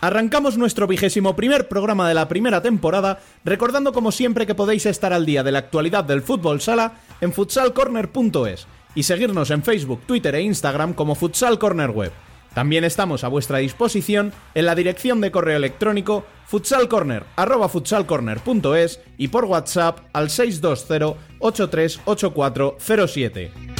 [0.00, 5.12] Arrancamos nuestro vigésimo primer programa de la primera temporada, recordando como siempre que podéis estar
[5.12, 10.36] al día de la actualidad del fútbol sala en futsalcorner.es y seguirnos en Facebook, Twitter
[10.36, 12.12] e Instagram como Futsal Corner Web.
[12.54, 19.98] También estamos a vuestra disposición en la dirección de correo electrónico futsalcorner@futsalcorner.es y por WhatsApp
[20.12, 23.77] al 620 838407.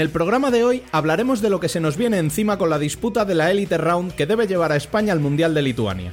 [0.00, 2.78] En el programa de hoy hablaremos de lo que se nos viene encima con la
[2.78, 6.10] disputa de la Elite Round que debe llevar a España al Mundial de Lituania.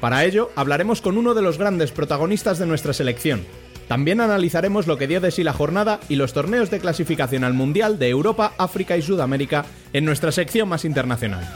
[0.00, 3.44] Para ello, hablaremos con uno de los grandes protagonistas de nuestra selección.
[3.88, 7.52] También analizaremos lo que dio de sí la jornada y los torneos de clasificación al
[7.52, 11.46] Mundial de Europa, África y Sudamérica en nuestra sección más internacional.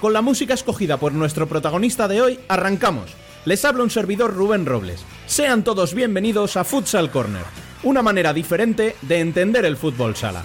[0.00, 3.10] Con la música escogida por nuestro protagonista de hoy, arrancamos.
[3.44, 5.04] Les habla un servidor Rubén Robles.
[5.26, 7.42] Sean todos bienvenidos a Futsal Corner,
[7.82, 10.44] una manera diferente de entender el fútbol sala.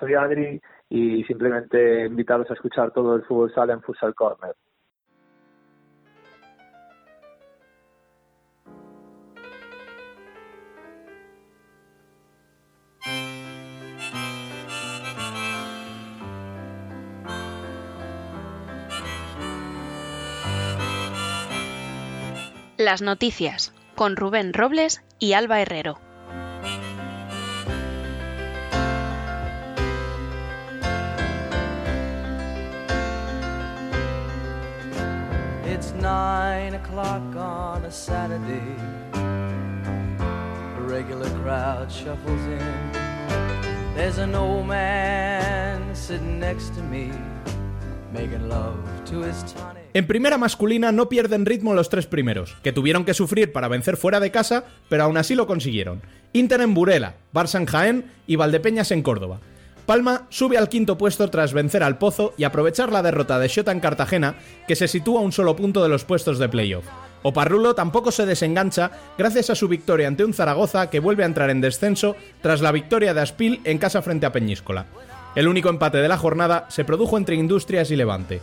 [0.00, 4.56] Soy Adri y simplemente invitaros a escuchar todo el fútbol sala en Futsal Corner.
[22.78, 26.09] Las noticias con Rubén Robles y Alba Herrero.
[36.68, 38.76] O'clock on a Saturday.
[39.12, 42.92] A regular crowd shuffles in.
[43.96, 47.10] There's an old man sitting next to me,
[48.12, 48.76] making love.
[49.92, 53.96] En primera masculina no pierden ritmo los tres primeros, que tuvieron que sufrir para vencer
[53.96, 56.00] fuera de casa, pero aún así lo consiguieron.
[56.32, 59.40] Inter en Burela, Barça en Jaén y Valdepeñas en Córdoba.
[59.86, 63.72] Palma sube al quinto puesto tras vencer al Pozo y aprovechar la derrota de Xota
[63.72, 64.36] en Cartagena,
[64.68, 66.84] que se sitúa a un solo punto de los puestos de playoff.
[67.22, 71.50] Oparrulo tampoco se desengancha gracias a su victoria ante un Zaragoza que vuelve a entrar
[71.50, 74.86] en descenso tras la victoria de Aspil en casa frente a Peñíscola.
[75.34, 78.40] El único empate de la jornada se produjo entre Industrias y Levante.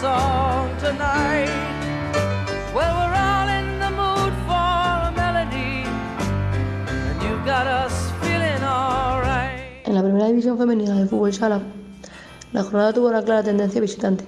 [0.00, 1.52] Song tonight.
[2.72, 5.84] Well, we're all in the mood for a melody,
[7.06, 7.92] and you've got us
[8.22, 9.60] feeling alright.
[9.84, 11.60] En la primera división femenina de fútbol sala,
[12.54, 14.24] la jornada tuvo una clara tendencia visitante,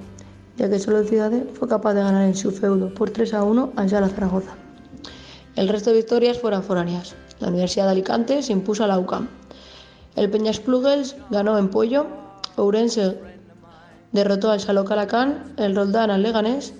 [0.59, 3.43] ya que solo el Ciudad fue capaz de ganar en su feudo por 3 a
[3.43, 4.55] 1 al Sala Zaragoza.
[5.57, 7.15] El resto de victorias fueron foráneas.
[7.41, 9.27] La Universidad de Alicante se impuso a la UCAM.
[10.17, 12.07] El Peñas Plugels ganó en Pollo,
[12.57, 13.32] Ourense
[14.13, 16.75] derrotó al Saló Calacán, el Roldán al Leganés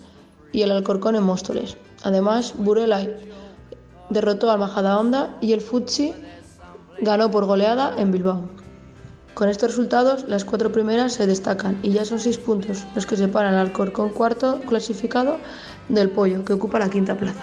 [0.53, 1.77] y el Alcorcón en Móstoles.
[2.03, 3.07] Además, Burela
[4.11, 6.15] derrotó al Majadahonda y el Futsi
[7.01, 8.43] ganó por goleada en Bilbao.
[9.35, 13.17] Con estos resultados, las cuatro primeras se destacan y ya son seis puntos los que
[13.17, 15.39] separan al Alcorcón cuarto clasificado
[15.89, 17.41] del Pollo, que ocupa la quinta plaza.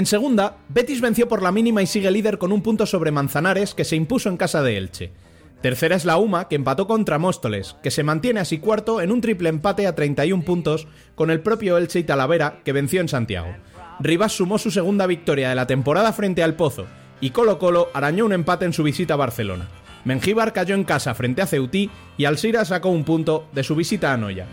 [0.00, 3.74] En segunda, Betis venció por la mínima y sigue líder con un punto sobre Manzanares,
[3.74, 5.12] que se impuso en casa de Elche.
[5.60, 9.20] Tercera es la UMA, que empató contra Móstoles, que se mantiene así cuarto en un
[9.20, 13.54] triple empate a 31 puntos con el propio Elche y Talavera, que venció en Santiago.
[14.00, 16.86] Rivas sumó su segunda victoria de la temporada frente al Pozo,
[17.20, 19.68] y Colo Colo arañó un empate en su visita a Barcelona.
[20.04, 24.14] Mengíbar cayó en casa frente a Ceutí y Alcira sacó un punto de su visita
[24.14, 24.46] a Noya.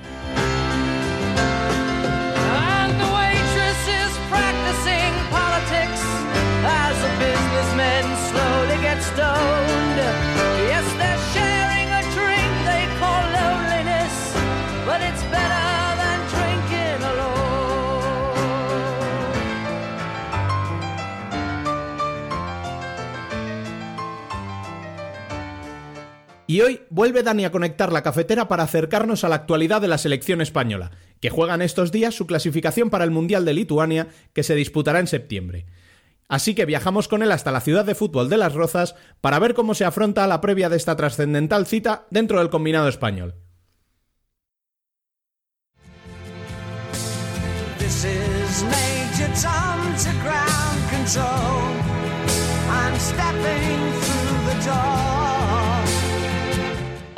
[26.50, 29.98] Y hoy vuelve Dani a conectar la cafetera para acercarnos a la actualidad de la
[29.98, 34.44] selección española, que juega en estos días su clasificación para el Mundial de Lituania, que
[34.44, 35.66] se disputará en septiembre.
[36.30, 39.54] Así que viajamos con él hasta la ciudad de fútbol de Las Rozas para ver
[39.54, 43.36] cómo se afronta la previa de esta trascendental cita dentro del combinado español.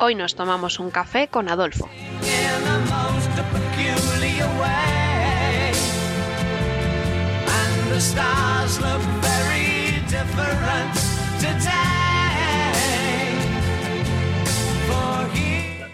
[0.01, 1.89] Hoy nos tomamos un café con Adolfo.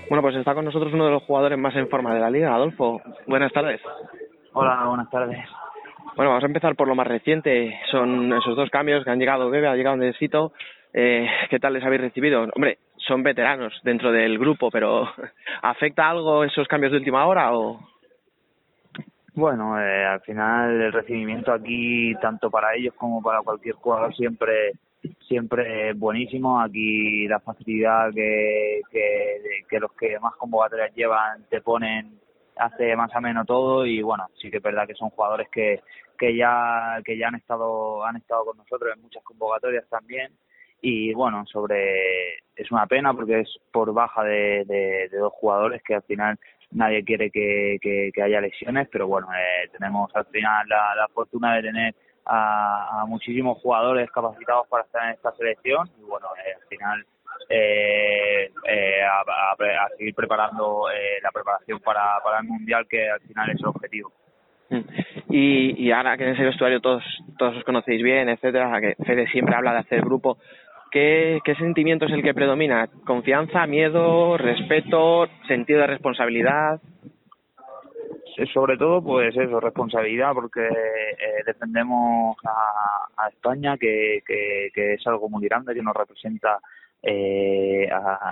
[0.08, 2.54] Bueno, pues está con nosotros uno de los jugadores más en forma de la liga,
[2.54, 3.02] Adolfo.
[3.26, 3.82] Buenas tardes.
[4.54, 5.40] Hola, buenas tardes.
[6.16, 7.80] Bueno, vamos a empezar por lo más reciente.
[7.90, 10.54] Son esos dos cambios que han llegado Bebe, ha llegado Necesito.
[10.94, 12.46] Eh, ¿Qué tal les habéis recibido?
[12.56, 15.08] Hombre, son veteranos dentro del grupo, pero
[15.62, 17.80] ¿afecta algo esos cambios de última hora o...?
[19.34, 24.72] Bueno, eh, al final el recibimiento aquí, tanto para ellos como para cualquier jugador, siempre
[25.28, 26.62] siempre es buenísimo.
[26.62, 32.20] Aquí la facilidad que, que, los que más convocatorias llevan te ponen
[32.58, 35.82] hace más o menos todo y bueno, sí que es verdad que son jugadores que,
[36.18, 40.32] que ya que ya han estado han estado con nosotros en muchas convocatorias también
[40.88, 45.96] y bueno, sobre es una pena porque es por baja de, de, dos jugadores que
[45.96, 46.38] al final
[46.70, 51.56] nadie quiere que, que, haya lesiones, pero bueno, eh, tenemos al final la, la fortuna
[51.56, 51.96] de tener
[52.28, 57.06] a, muchísimos jugadores capacitados para estar en esta selección y bueno, eh, al final
[57.50, 60.86] eh, eh a, seguir preparando
[61.24, 64.12] la preparación para, para el Mundial que al final es el objetivo.
[65.30, 67.04] Y, y ahora que en ese vestuario todos
[67.38, 70.38] todos os conocéis bien, etcétera, que Fede siempre habla de hacer grupo,
[70.96, 72.88] ¿Qué, sentimiento es el que predomina?
[73.06, 76.80] ¿Confianza, miedo, respeto, sentido de responsabilidad?
[78.54, 85.46] sobre todo pues eso responsabilidad porque eh, defendemos a, España que, que, es algo muy
[85.46, 86.60] grande que nos representa
[87.02, 87.90] eh,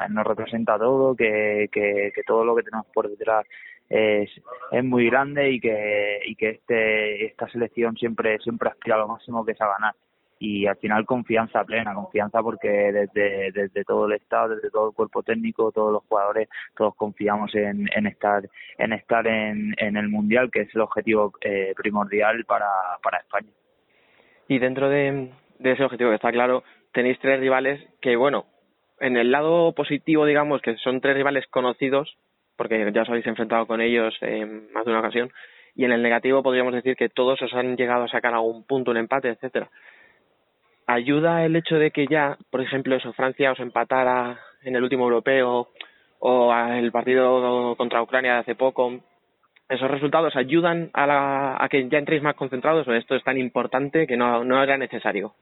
[0.10, 3.45] nos representa todo que, que, todo lo que tenemos por detrás
[3.89, 4.30] es,
[4.71, 9.08] es muy grande y que y que este esta selección siempre siempre aspira a lo
[9.08, 9.96] máximo que es a ganar
[10.44, 14.94] y al final confianza plena, confianza porque desde, desde todo el estado, desde todo el
[14.94, 18.44] cuerpo técnico, todos los jugadores, todos confiamos en, estar
[18.78, 22.68] en estar en, el mundial, que es el objetivo eh, primordial para,
[23.02, 23.48] para España.
[24.50, 28.46] Y dentro de, de ese objetivo que está claro, tenéis tres rivales que, bueno,
[29.00, 32.18] en el lado positivo, digamos, que son tres rivales conocidos,
[32.58, 35.32] porque ya os habéis enfrentado con ellos en más de una ocasión,
[35.74, 38.92] y en el negativo podríamos decir que todos os han llegado a sacar algún punto,
[38.92, 39.70] un empate, etcétera
[40.88, 45.06] ayuda el hecho de que ya, por ejemplo, eso Francia os empatara en el último
[45.06, 45.70] europeo
[46.20, 49.00] o el partido contra Ucrania de hace poco,
[49.68, 53.38] esos resultados ayudan a, la, a que ya entréis más concentrados o esto es tan
[53.38, 55.34] importante que no, no era necesario.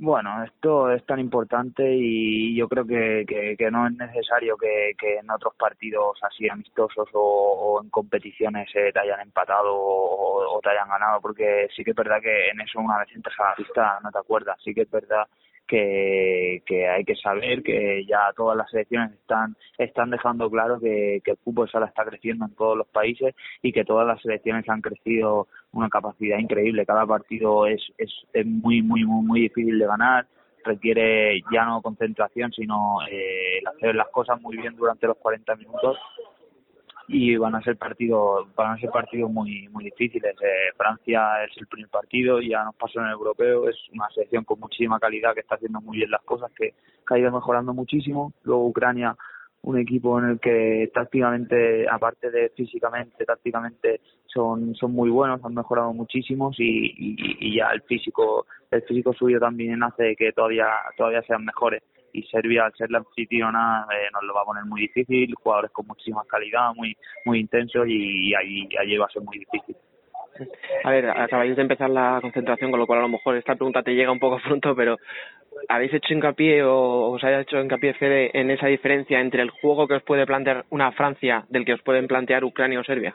[0.00, 5.28] Bueno, esto es tan importante y yo creo que, que, no es necesario que, en
[5.28, 11.20] otros partidos así amistosos o, en competiciones eh, te hayan empatado o, te hayan ganado,
[11.20, 14.12] porque sí que es verdad que en eso una vez entras a la pista no
[14.12, 14.56] te acuerdas.
[14.62, 15.26] Sí que es verdad
[15.68, 21.20] que, que hay que saber que ya todas las selecciones están están dejando claro que,
[21.24, 24.68] que el fútbol sala está creciendo en todos los países y que todas las selecciones
[24.68, 26.86] han crecido una capacidad increíble.
[26.86, 30.26] Cada partido es, es, es muy, muy, muy, muy difícil de ganar
[30.64, 35.96] requiere ya no concentración, sino eh, hacer las cosas muy bien durante los 40 minutos
[37.08, 40.36] y van a ser partidos van a ser partidos muy muy difíciles.
[40.42, 44.44] Eh, Francia es el primer partido ya nos pasó en el europeo es una selección
[44.44, 46.74] con muchísima calidad que está haciendo muy bien las cosas que,
[47.06, 48.32] que ha ido mejorando muchísimo.
[48.44, 49.16] Luego Ucrania
[49.62, 55.54] un equipo en el que tácticamente aparte de físicamente tácticamente son son muy buenos han
[55.54, 56.94] mejorado muchísimos y,
[57.40, 62.22] y, ya el físico el físico suyo también hace que todavía todavía sean mejores y
[62.24, 65.86] Serbia al ser la anfitriona eh, nos lo va a poner muy difícil, jugadores con
[65.86, 69.76] muchísima calidad, muy muy intensos y, ahí, allí va a ser muy difícil.
[70.84, 73.82] A ver, acabáis de empezar la concentración, con lo cual a lo mejor esta pregunta
[73.82, 74.96] te llega un poco pronto, pero
[75.68, 79.88] ¿habéis hecho hincapié o os haya hecho hincapié, Fede, en esa diferencia entre el juego
[79.88, 83.14] que os puede plantear una Francia del que os pueden plantear Ucrania o Serbia?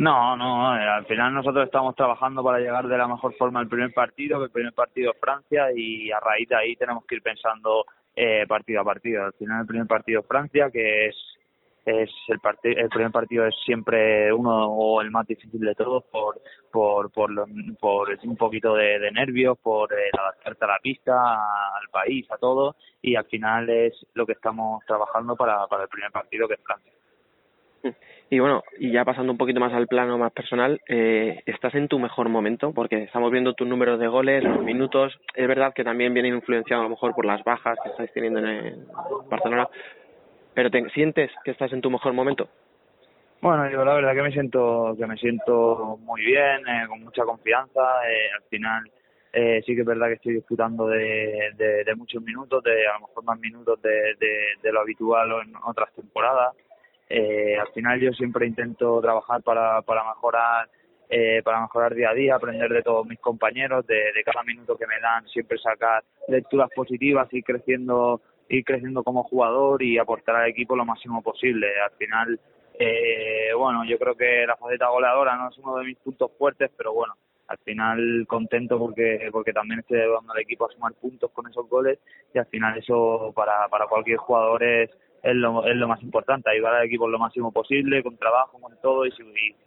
[0.00, 3.68] No, no, eh, al final nosotros estamos trabajando para llegar de la mejor forma al
[3.68, 7.16] primer partido, que el primer partido es Francia y a raíz de ahí tenemos que
[7.16, 7.84] ir pensando
[8.16, 9.24] eh, partido a partido.
[9.26, 11.16] Al final el primer partido es Francia, que es
[11.84, 12.38] es el,
[12.78, 16.40] el primer partido es siempre uno o el más difícil de todos por
[16.72, 17.30] por por,
[17.78, 22.76] por un poquito de, nervios por eh, adaptarte a la pista al país a todo
[23.02, 26.60] y al final es lo que estamos trabajando para para el primer partido que es
[26.64, 26.92] Francia
[28.30, 31.88] y bueno, y ya pasando un poquito más al plano más personal, eh, ¿estás en
[31.88, 32.72] tu mejor momento?
[32.72, 35.18] Porque estamos viendo tus números de goles, los minutos.
[35.34, 38.40] Es verdad que también viene influenciado a lo mejor por las bajas que estáis teniendo
[38.40, 38.86] en
[39.28, 39.68] Barcelona.
[40.54, 42.48] Pero ¿te sientes que estás en tu mejor momento?
[43.40, 47.24] Bueno, yo la verdad que me siento que me siento muy bien, eh, con mucha
[47.24, 47.80] confianza.
[48.06, 48.90] Eh, al final
[49.32, 53.06] eh, sí que es verdad que estoy disfrutando de, de, muchos minutos, de a lo
[53.06, 54.14] mejor más minutos de,
[54.62, 56.54] de lo habitual en otras temporadas.
[57.10, 60.68] Eh, al final yo siempre intento trabajar para, para mejorar
[61.12, 64.86] eh, para mejorar día a día, aprender de todos mis compañeros, de, cada minuto que
[64.86, 70.50] me dan, siempre sacar lecturas positivas y creciendo ir creciendo como jugador y aportar al
[70.50, 71.66] equipo lo máximo posible.
[71.80, 72.40] Al final,
[72.78, 76.70] eh, bueno, yo creo que la faceta goleadora no es uno de mis puntos fuertes,
[76.76, 77.14] pero bueno,
[77.48, 81.68] al final contento porque porque también estoy ayudando al equipo a sumar puntos con esos
[81.68, 81.98] goles
[82.32, 84.90] y al final eso para, para cualquier jugador es
[85.22, 88.74] es lo, es lo más importante, ayudar al equipo lo máximo posible, con trabajo, con
[88.80, 89.22] todo, y si,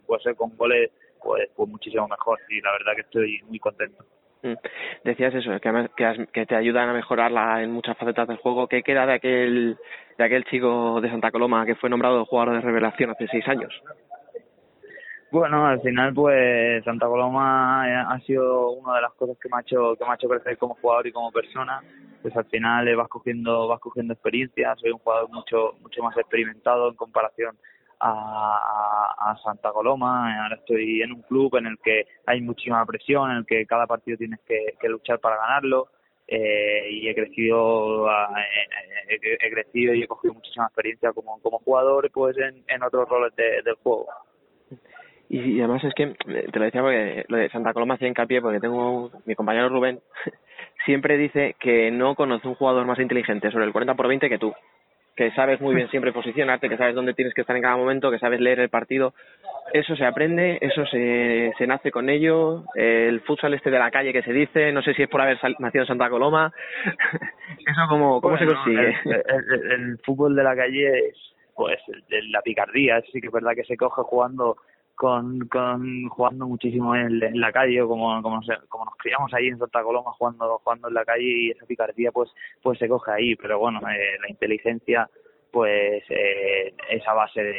[0.06, 0.90] puede ser con goles,
[1.22, 2.38] pues, pues muchísimo mejor.
[2.48, 4.04] Y la verdad que estoy muy contento.
[4.42, 4.54] Mm.
[5.04, 8.68] Decías eso, que, que, que te ayudan a mejorarla en muchas facetas del juego.
[8.68, 9.78] ¿Qué queda de aquel,
[10.18, 13.72] de aquel chico de Santa Coloma que fue nombrado jugador de revelación hace seis años?
[15.34, 19.56] Bueno, al final pues Santa Coloma eh, ha sido una de las cosas que me
[19.56, 21.82] ha hecho que me ha hecho crecer como jugador y como persona.
[22.22, 24.76] Pues al final eh, vas cogiendo vas cogiendo experiencia.
[24.76, 27.58] Soy un jugador mucho mucho más experimentado en comparación
[27.98, 30.40] a, Santa Coloma.
[30.40, 33.88] Ahora estoy en un club en el que hay muchísima presión, en el que cada
[33.88, 35.88] partido tienes que, que luchar para ganarlo.
[36.28, 38.46] Eh, y he crecido eh,
[39.08, 43.34] he, crecido y he cogido muchísima experiencia como como jugador pues en, en otros roles
[43.36, 44.06] de, del juego
[45.34, 48.40] y, además es que, eh, te lo decía porque lo de Santa Coloma hacía hincapié
[48.40, 49.98] porque tengo mi compañero Rubén,
[50.86, 54.38] siempre dice que no conoce un jugador más inteligente sobre el 40 por 20 que
[54.38, 54.54] tú.
[55.16, 58.12] Que sabes muy bien siempre posicionarte, que sabes dónde tienes que estar en cada momento,
[58.12, 59.12] que sabes leer el partido.
[59.72, 62.64] Eso se aprende, eso se, se nace con ello.
[62.76, 65.38] El futsal este de la calle que se dice, no sé si es por haber
[65.58, 66.52] nacido en Santa Coloma.
[67.58, 68.96] eso cómo, cómo se consigue.
[69.04, 71.80] El, el, fútbol de la calle es pues
[72.30, 74.56] la picardía, sí que es verdad que se coge jugando
[74.94, 79.82] con, con jugando muchísimo en, la calle como, como, como nos criamos ahí en Santa
[79.82, 82.30] Coloma jugando jugando en la calle y esa picardía pues
[82.62, 83.36] pues se coge ahí.
[83.36, 85.08] Pero bueno eh, la inteligencia
[85.50, 87.52] pues eh, esa base de,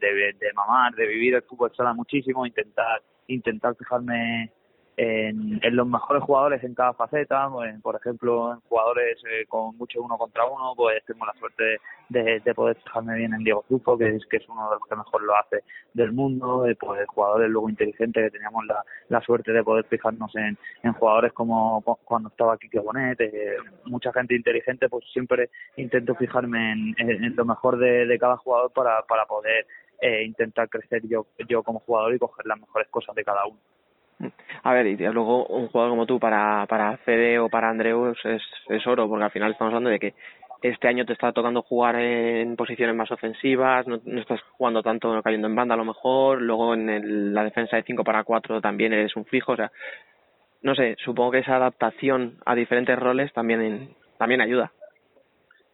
[0.00, 4.50] de, de, mamar de vivir el fútbol sala muchísimo intentar intentar fijarme
[4.96, 9.76] en, en, los mejores jugadores en cada faceta, pues, por ejemplo, en jugadores eh, con
[9.76, 11.78] mucho uno contra uno, pues tengo la suerte
[12.10, 14.88] de, de poder fijarme bien en Diego Zufo, que es, que es uno de los
[14.88, 15.62] que mejor lo hace
[15.94, 20.34] del mundo, eh, pues jugadores luego inteligentes, que teníamos la, la suerte de poder fijarnos
[20.36, 23.56] en, en jugadores como cuando estaba Kike Bonet, eh,
[23.86, 29.02] mucha gente inteligente, pues siempre intento fijarme en, lo mejor de, de, cada jugador para,
[29.02, 29.66] para poder
[30.00, 33.58] eh, intentar crecer yo, yo como jugador y coger las mejores cosas de cada uno.
[34.62, 38.42] A ver, y luego un jugador como tú para, para Fede o para Andreus es,
[38.68, 40.14] es oro, porque al final estamos hablando de que
[40.62, 45.20] este año te está tocando jugar en posiciones más ofensivas, no, no estás jugando tanto
[45.22, 48.60] cayendo en banda a lo mejor, luego en el, la defensa de 5 para 4
[48.60, 49.72] también eres un fijo, o sea,
[50.62, 54.72] no sé, supongo que esa adaptación a diferentes roles también, también ayuda.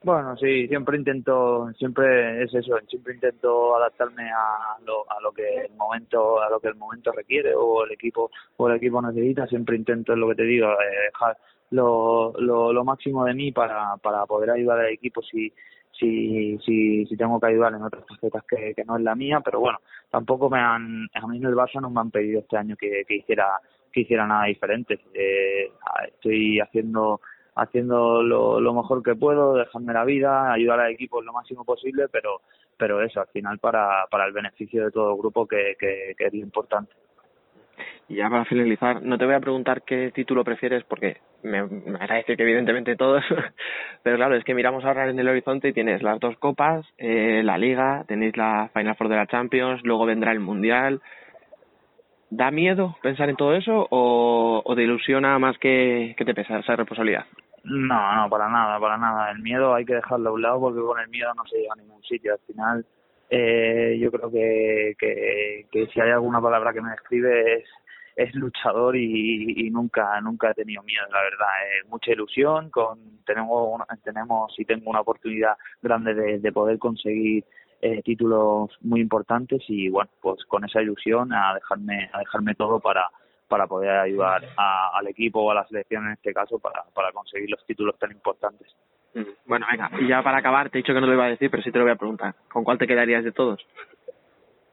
[0.08, 5.66] Bueno, sí, siempre intento, siempre es eso, siempre intento adaptarme a lo, a lo que
[5.66, 9.46] el momento, a lo que el momento requiere o el equipo o el equipo necesita.
[9.46, 11.36] Siempre intento, es lo que te digo, eh, dejar
[11.72, 15.52] lo, lo, lo máximo de mí para, para poder ayudar al equipo si
[15.92, 19.42] si, si, si tengo que ayudar en otras facetas que, que no es la mía,
[19.44, 19.78] pero bueno,
[20.10, 23.02] tampoco me han, a mí en el Barça no me han pedido este año que,
[23.06, 23.60] que hiciera
[23.92, 24.98] que hiciera nada diferente.
[25.12, 25.70] Eh,
[26.06, 27.20] estoy haciendo
[27.58, 32.08] haciendo lo, lo mejor que puedo, dejarme la vida, ayudar al equipo lo máximo posible,
[32.10, 32.40] pero
[32.78, 36.34] pero eso, al final para, para el beneficio de todo el grupo que, que, es
[36.34, 36.92] importante.
[38.08, 41.98] Y ya para finalizar, no te voy a preguntar qué título prefieres porque me, me
[42.24, 43.22] que evidentemente todos,
[44.02, 47.42] pero claro, es que miramos ahora en el horizonte y tienes las dos copas, eh,
[47.44, 51.02] la liga, tenéis la Final Four de la Champions, luego vendrá el Mundial.
[52.30, 56.58] ¿Da miedo pensar en todo eso o, o te ilusiona más que, que te pesa
[56.58, 57.24] esa responsabilidad?
[57.64, 59.30] No, no, para nada, para nada.
[59.30, 61.72] El miedo hay que dejarlo a un lado porque con el miedo no se llega
[61.72, 62.32] a ningún sitio.
[62.32, 62.86] Al final,
[63.30, 67.64] eh, yo creo que, que, que si hay alguna palabra que me describe
[68.16, 72.98] es luchador y, y nunca nunca he tenido miedo la verdad eh, mucha ilusión con
[73.24, 77.44] tenemos una, tenemos y tengo una oportunidad grande de, de poder conseguir
[77.80, 82.80] eh, títulos muy importantes y bueno pues con esa ilusión a dejarme a dejarme todo
[82.80, 83.08] para
[83.48, 87.12] para poder ayudar a, al equipo o a la selección en este caso para, para
[87.12, 88.74] conseguir los títulos tan importantes.
[89.46, 91.50] Bueno, venga, y ya para acabar, te he dicho que no lo iba a decir,
[91.50, 92.34] pero sí te lo voy a preguntar.
[92.52, 93.66] ¿Con cuál te quedarías de todos?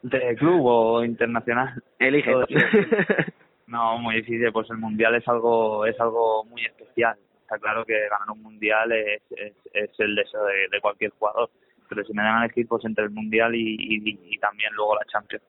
[0.03, 1.81] ¿De club o internacional?
[1.99, 2.31] Elige.
[3.67, 7.17] No, muy difícil, pues el mundial es algo es algo muy especial.
[7.41, 11.49] Está claro que ganar un mundial es, es, es el deseo de, de cualquier jugador,
[11.89, 14.95] pero si me dan a elegir pues entre el mundial y, y, y también luego
[14.95, 15.43] la Champions.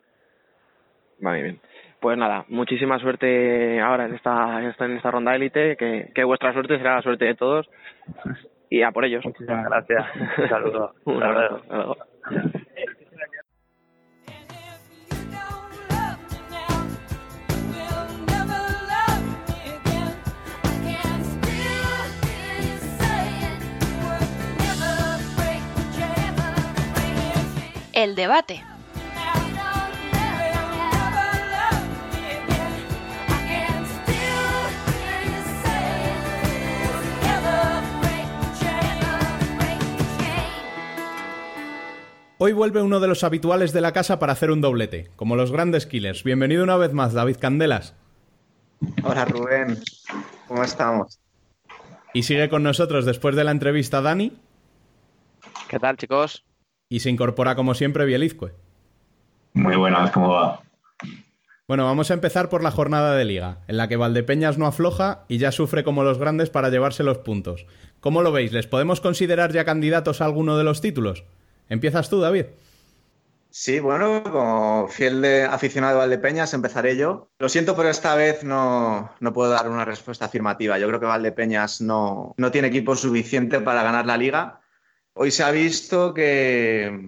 [1.21, 1.61] Vale, bien.
[2.01, 6.77] Pues nada, muchísima suerte ahora en esta, en esta ronda élite, que, que vuestra suerte
[6.77, 7.67] será la suerte de todos
[8.71, 9.25] y a por ellos.
[9.25, 10.07] Muchísimas gracias.
[10.39, 10.95] Un saludo.
[11.05, 11.63] Un abrazo.
[11.69, 11.93] luego.
[11.93, 12.57] Hasta luego.
[27.97, 28.63] El debate.
[42.47, 45.51] Hoy vuelve uno de los habituales de la casa para hacer un doblete, como los
[45.51, 46.23] grandes killers.
[46.23, 47.97] Bienvenido una vez más, David Candelas.
[49.03, 49.81] Hola Rubén,
[50.47, 51.19] ¿cómo estamos?
[52.15, 54.33] Y sigue con nosotros después de la entrevista Dani
[55.69, 56.45] ¿Qué tal, chicos?
[56.89, 58.53] y se incorpora como siempre Bielizque.
[59.55, 60.61] Muy buenas, ¿cómo va?
[61.67, 65.25] Bueno, vamos a empezar por la jornada de liga, en la que Valdepeñas no afloja
[65.27, 67.67] y ya sufre como los grandes para llevarse los puntos.
[67.99, 68.53] ¿Cómo lo veis?
[68.53, 71.25] ¿Les podemos considerar ya candidatos a alguno de los títulos?
[71.69, 72.47] Empiezas tú, David.
[73.51, 77.31] Sí, bueno, como fiel de aficionado de Valdepeñas empezaré yo.
[77.39, 80.79] Lo siento, pero esta vez no, no puedo dar una respuesta afirmativa.
[80.79, 84.61] Yo creo que Valdepeñas no, no tiene equipo suficiente para ganar la liga.
[85.15, 87.01] Hoy se ha visto que,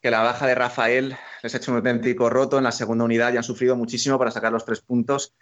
[0.00, 3.34] que la baja de Rafael les ha hecho un auténtico roto en la segunda unidad
[3.34, 5.34] y han sufrido muchísimo para sacar los tres puntos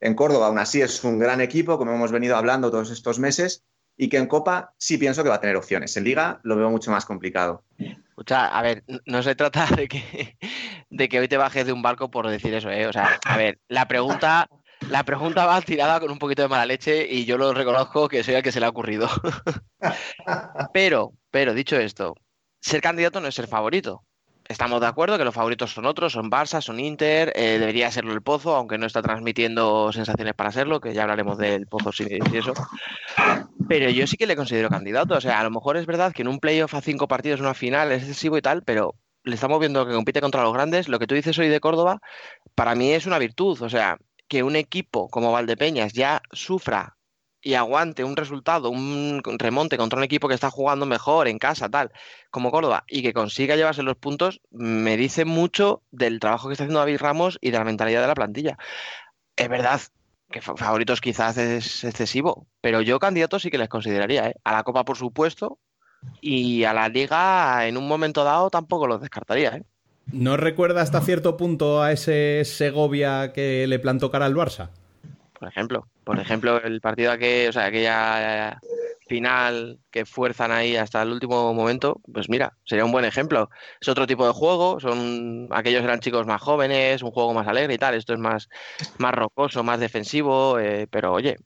[0.00, 0.48] en Córdoba.
[0.48, 3.62] Aún así es un gran equipo, como hemos venido hablando todos estos meses,
[4.00, 5.94] y que en Copa sí pienso que va a tener opciones.
[5.94, 7.64] En Liga lo veo mucho más complicado.
[7.76, 10.38] Escucha, a ver, no se trata de que,
[10.88, 12.86] de que hoy te bajes de un barco por decir eso, ¿eh?
[12.86, 14.48] O sea, a ver, la pregunta,
[14.88, 18.24] la pregunta va tirada con un poquito de mala leche y yo lo reconozco que
[18.24, 19.06] soy el que se le ha ocurrido.
[20.72, 22.14] Pero, pero dicho esto,
[22.60, 24.02] ser candidato no es ser favorito.
[24.50, 28.12] Estamos de acuerdo que los favoritos son otros, son Barça, son Inter, eh, debería serlo
[28.12, 32.18] el Pozo, aunque no está transmitiendo sensaciones para serlo, que ya hablaremos del Pozo si
[32.32, 32.52] eso.
[33.68, 35.14] Pero yo sí que le considero candidato.
[35.14, 37.54] O sea, a lo mejor es verdad que en un playoff a cinco partidos, una
[37.54, 40.88] final, es excesivo y tal, pero le estamos viendo que compite contra los grandes.
[40.88, 42.00] Lo que tú dices hoy de Córdoba,
[42.56, 43.62] para mí es una virtud.
[43.62, 46.96] O sea, que un equipo como Valdepeñas ya sufra
[47.42, 51.68] y aguante un resultado, un remonte contra un equipo que está jugando mejor en casa,
[51.68, 51.90] tal,
[52.30, 56.64] como Córdoba, y que consiga llevarse los puntos, me dice mucho del trabajo que está
[56.64, 58.58] haciendo David Ramos y de la mentalidad de la plantilla.
[59.36, 59.80] Es verdad
[60.30, 64.34] que fa- favoritos quizás es excesivo, pero yo candidatos sí que les consideraría, ¿eh?
[64.44, 65.58] A la Copa, por supuesto,
[66.20, 69.62] y a la Liga en un momento dado tampoco los descartaría, ¿eh?
[70.12, 74.70] ¿No recuerda hasta cierto punto a ese Segovia que le plantó cara al Barça?
[75.40, 78.60] Por ejemplo, por ejemplo, el partido que, o sea, aquella
[79.08, 83.48] final que fuerzan ahí hasta el último momento, pues mira, sería un buen ejemplo.
[83.80, 87.72] Es otro tipo de juego, son aquellos eran chicos más jóvenes, un juego más alegre
[87.72, 88.50] y tal, esto es más,
[88.98, 91.38] más rocoso, más defensivo, eh, pero oye,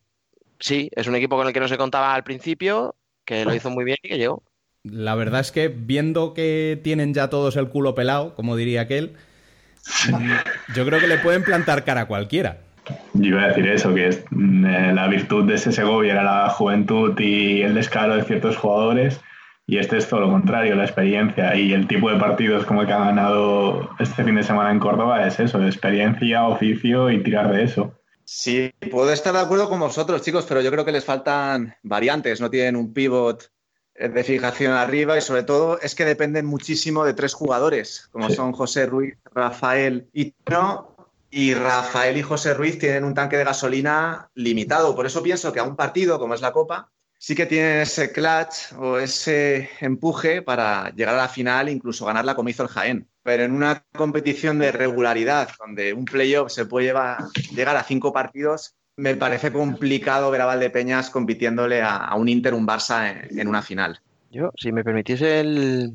[0.59, 3.69] sí, es un equipo con el que no se contaba al principio, que lo hizo
[3.69, 4.43] muy bien y que llegó.
[4.83, 9.15] La verdad es que viendo que tienen ya todos el culo pelado, como diría aquel,
[10.75, 12.59] yo creo que le pueden plantar cara a cualquiera.
[13.13, 16.23] Yo iba a decir eso, que es, mm, eh, la virtud de ese Segovia era
[16.23, 19.19] la juventud y el descaro de ciertos jugadores
[19.67, 22.87] Y este es todo lo contrario, la experiencia y el tipo de partidos como el
[22.87, 27.51] que ha ganado este fin de semana en Córdoba es eso, experiencia, oficio y tirar
[27.51, 27.91] de eso.
[28.25, 32.41] Sí, puedo estar de acuerdo con vosotros, chicos, pero yo creo que les faltan variantes.
[32.41, 33.49] No tienen un pivot
[33.95, 38.35] de fijación arriba y sobre todo es que dependen muchísimo de tres jugadores, como Sí.
[38.35, 40.94] son José Ruiz, Rafael y Tino.
[41.37, 44.95] Y Rafael y José Ruiz tienen un tanque de gasolina limitado.
[44.95, 48.13] Por eso pienso que a un partido como es la Copa, sí que tienen ese
[48.13, 52.69] clutch o ese empuje para llegar a la final e incluso ganarla como hizo el
[52.69, 53.09] Jaén.
[53.21, 57.17] Pero en una competición de regularidad, donde un playoff se puede llevar-
[57.53, 62.65] llegar a cinco partidos, me parece complicado ver a Valdepeñas compitiéndole a, un Inter, un
[62.65, 63.99] Barça en, en una final.
[64.31, 65.91] Yo, si me permitiese el,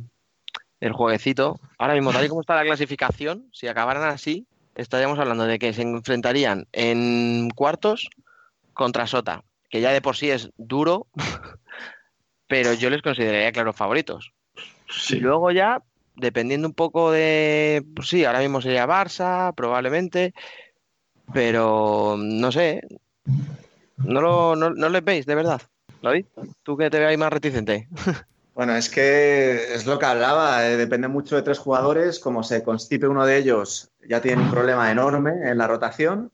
[0.81, 5.45] el jueguecito, ahora mismo, tal y como está la clasificación, si acabaran así, estaríamos hablando
[5.45, 8.09] de que se enfrentarían en cuartos
[8.73, 11.07] contra Sota, que ya de por sí es duro,
[12.47, 14.33] pero yo les consideraría claros favoritos.
[14.89, 15.17] Sí.
[15.17, 15.83] Y luego ya,
[16.17, 20.35] dependiendo un poco de, pues sí, ahora mismo sería Barça, probablemente,
[21.33, 22.83] pero no sé,
[23.99, 25.63] no lo, no, no les veis, de verdad.
[26.03, 26.27] David,
[26.63, 27.89] tú que te veas más reticente.
[28.55, 32.63] Bueno, es que es lo que hablaba, eh, depende mucho de tres jugadores, como se
[32.63, 36.33] constipe uno de ellos, ya tiene un problema enorme en la rotación.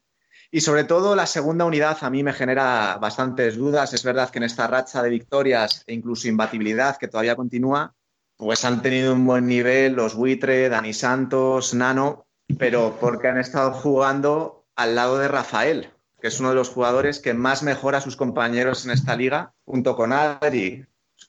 [0.50, 3.92] Y sobre todo la segunda unidad a mí me genera bastantes dudas.
[3.92, 7.94] Es verdad que en esta racha de victorias e incluso imbatibilidad que todavía continúa,
[8.36, 12.26] pues han tenido un buen nivel los Buitre, Dani Santos, Nano,
[12.58, 17.18] pero porque han estado jugando al lado de Rafael, que es uno de los jugadores
[17.18, 20.86] que más mejora a sus compañeros en esta liga, junto con Adri.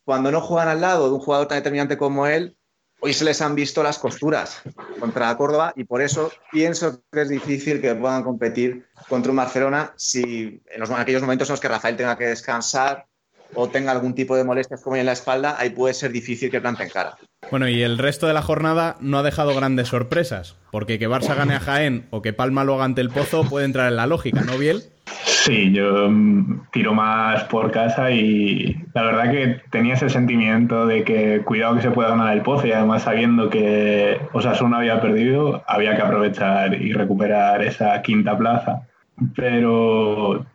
[0.07, 2.55] Cuando no juegan al lado de un jugador tan determinante como él,
[3.01, 4.61] hoy se les han visto las costuras
[5.01, 9.93] contra Córdoba y por eso pienso que es difícil que puedan competir contra un Barcelona
[9.97, 13.05] si en, en aquellos momentos en los que Rafael tenga que descansar
[13.53, 16.61] o tenga algún tipo de molestias como en la espalda, ahí puede ser difícil que
[16.61, 17.17] planten cara.
[17.49, 21.35] Bueno, y el resto de la jornada no ha dejado grandes sorpresas, porque que Barça
[21.35, 24.07] gane a Jaén o que Palma lo haga ante el Pozo puede entrar en la
[24.07, 24.81] lógica, ¿no, Biel?
[25.23, 31.05] Sí, yo mm, tiro más por casa y la verdad que tenía ese sentimiento de
[31.05, 35.63] que cuidado que se pueda ganar el pozo y además sabiendo que Osasuna había perdido,
[35.67, 38.87] había que aprovechar y recuperar esa quinta plaza.
[39.35, 40.45] Pero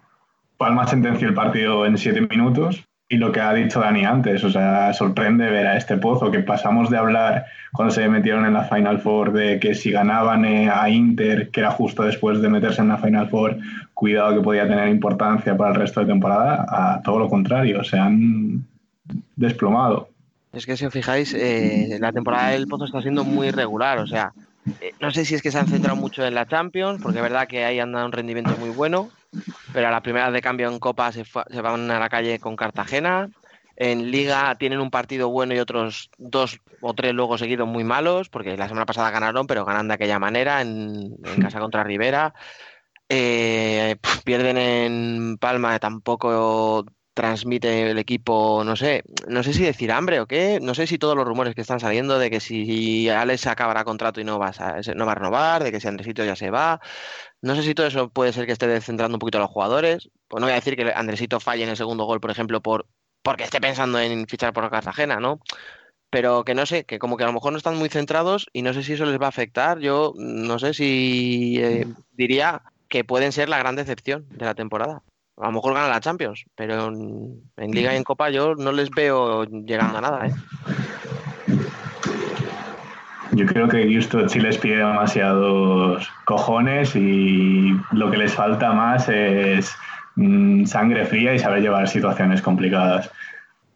[0.58, 4.50] Palma sentenció el partido en siete minutos y lo que ha dicho Dani antes, o
[4.50, 8.64] sea, sorprende ver a este pozo que pasamos de hablar cuando se metieron en la
[8.64, 12.80] Final Four de que si ganaban eh, a Inter, que era justo después de meterse
[12.80, 13.58] en la Final Four,
[13.92, 17.98] cuidado que podía tener importancia para el resto de temporada, a todo lo contrario, se
[17.98, 18.64] han
[19.36, 20.08] desplomado.
[20.54, 24.06] Es que si os fijáis, eh, la temporada del Pozo está siendo muy irregular, o
[24.06, 24.32] sea,
[24.80, 27.22] eh, no sé si es que se han centrado mucho en la Champions, porque es
[27.22, 29.10] verdad que ahí han dado un rendimiento muy bueno,
[29.72, 32.38] pero a la primera de cambio en Copa se, fue- se van a la calle
[32.40, 33.30] con Cartagena.
[33.76, 38.28] En Liga tienen un partido bueno y otros dos o tres luego seguidos muy malos,
[38.28, 42.34] porque la semana pasada ganaron, pero ganan de aquella manera en, en casa contra Rivera.
[43.08, 50.20] Eh, pierden en Palma, tampoco transmite el equipo, no sé, no sé si decir hambre
[50.20, 53.46] o qué, no sé si todos los rumores que están saliendo de que si Alex
[53.48, 56.36] acabará contrato y no va a, no va a renovar, de que si Andresito ya
[56.36, 56.80] se va,
[57.42, 60.08] no sé si todo eso puede ser que esté descentrando un poquito a los jugadores,
[60.28, 62.86] pues no voy a decir que Andresito falle en el segundo gol, por ejemplo, por
[63.22, 65.40] porque esté pensando en fichar por Cartagena, ¿no?
[66.10, 68.62] Pero que no sé, que como que a lo mejor no están muy centrados y
[68.62, 69.78] no sé si eso les va a afectar.
[69.78, 75.02] Yo no sé si eh, diría que pueden ser la gran decepción de la temporada.
[75.38, 78.72] A lo mejor ganan la Champions, pero en, en Liga y en Copa yo no
[78.72, 80.32] les veo llegando a nada, ¿eh?
[83.34, 89.08] Yo creo que Houston sí les pide demasiados cojones y lo que les falta más
[89.08, 89.74] es
[90.16, 93.10] mm, sangre fría y saber llevar situaciones complicadas.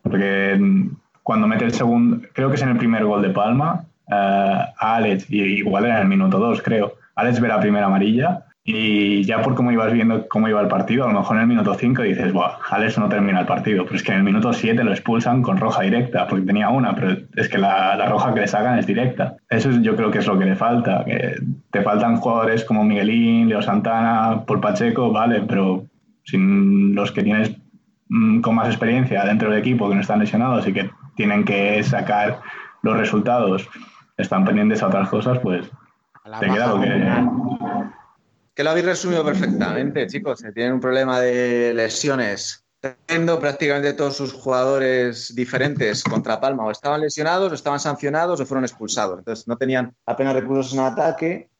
[0.02, 0.90] Porque mm,
[1.22, 4.96] cuando mete el segundo, creo que es en el primer gol de Palma, eh, a
[4.96, 9.22] Alex, y igual era en el minuto 2, creo, Alex ve la primera amarilla y
[9.22, 11.72] ya por cómo ibas viendo cómo iba el partido, a lo mejor en el minuto
[11.74, 14.82] 5 dices, Buah, Alex no termina el partido, pero es que en el minuto 7
[14.82, 18.40] lo expulsan con roja directa, porque tenía una, pero es que la, la roja que
[18.40, 19.36] le sacan es directa.
[19.48, 21.36] Eso es- yo creo que es lo que le falta, que
[21.70, 25.84] te faltan jugadores como Miguelín, Leo Santana, Paul Pacheco, vale, pero
[26.24, 27.56] sin los que tienes
[28.08, 31.80] mm, con más experiencia dentro del equipo, que no están lesionados y que tienen que
[31.84, 32.40] sacar
[32.82, 33.68] los resultados,
[34.16, 35.70] están pendientes a otras cosas, pues
[36.40, 36.88] te queda lo que...
[38.56, 40.40] Que lo habéis resumido perfectamente, chicos.
[40.40, 42.64] que Tienen un problema de lesiones.
[42.80, 48.46] Teniendo prácticamente todos sus jugadores diferentes contra Palma, o estaban lesionados, o estaban sancionados, o
[48.46, 49.18] fueron expulsados.
[49.18, 51.50] Entonces no tenían apenas recursos en ataque.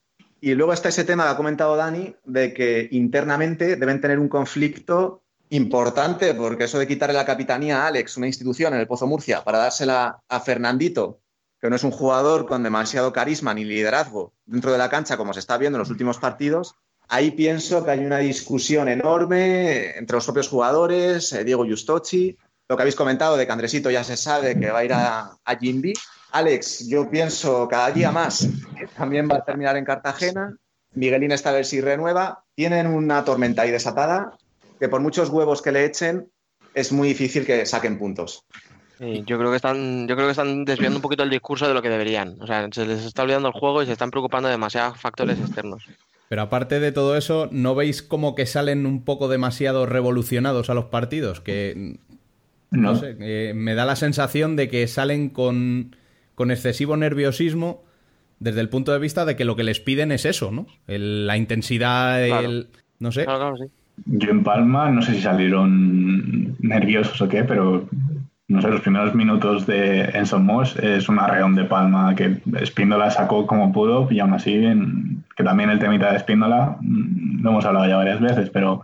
[0.40, 4.30] Y luego está ese tema que ha comentado Dani, de que internamente deben tener un
[4.30, 9.06] conflicto importante, porque eso de quitarle la capitanía a Alex, una institución en el Pozo
[9.06, 11.20] Murcia, para dársela a Fernandito,
[11.60, 15.32] que no es un jugador con demasiado carisma ni liderazgo dentro de la cancha, como
[15.32, 16.74] se está viendo en los últimos partidos,
[17.08, 22.36] ahí pienso que hay una discusión enorme entre los propios jugadores, eh, Diego Justochi,
[22.68, 25.36] lo que habéis comentado de que Andresito ya se sabe que va a ir a,
[25.44, 25.92] a Jimby.
[26.32, 28.48] Alex, yo pienso cada día más
[28.96, 30.56] también va a terminar en Cartagena.
[30.94, 32.44] Miguelín está a ver si renueva.
[32.54, 34.36] Tienen una tormenta ahí desatada
[34.78, 36.30] que por muchos huevos que le echen
[36.74, 38.44] es muy difícil que saquen puntos.
[38.98, 41.74] Sí, yo creo que están, yo creo que están desviando un poquito el discurso de
[41.74, 42.37] lo que deberían.
[42.40, 45.38] O sea, se les está olvidando el juego y se están preocupando de demasiados factores
[45.38, 45.85] externos.
[46.28, 50.74] Pero aparte de todo eso, ¿no veis como que salen un poco demasiado revolucionados a
[50.74, 51.40] los partidos?
[51.40, 51.98] Que
[52.70, 52.96] no, No.
[52.96, 55.94] sé, eh, me da la sensación de que salen con,
[56.35, 57.85] con excesivo nerviosismo
[58.40, 60.66] desde el punto de vista de que lo que les piden es eso, ¿no?
[60.87, 62.48] El- la intensidad, Claro.
[62.48, 62.68] el...
[62.98, 63.24] No sé.
[63.24, 63.64] Claro, claro, sí.
[64.06, 67.88] Yo en Palma, no sé si salieron nerviosos o qué, pero
[68.48, 73.11] no sé, los primeros minutos de Enson Moss es un arreón de Palma que Espíndola
[73.11, 77.50] sacó como pudo y aún así, en- que también el temita de Espíndola, mm, lo
[77.50, 78.82] hemos hablado ya varias veces, pero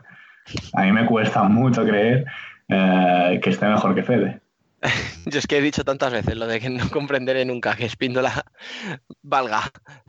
[0.75, 2.25] a mí me cuesta mucho creer
[2.69, 4.41] eh, que esté mejor que Fede.
[5.27, 8.45] Yo es que he dicho tantas veces lo de que no comprenderé nunca que Espíndola
[9.23, 9.61] valga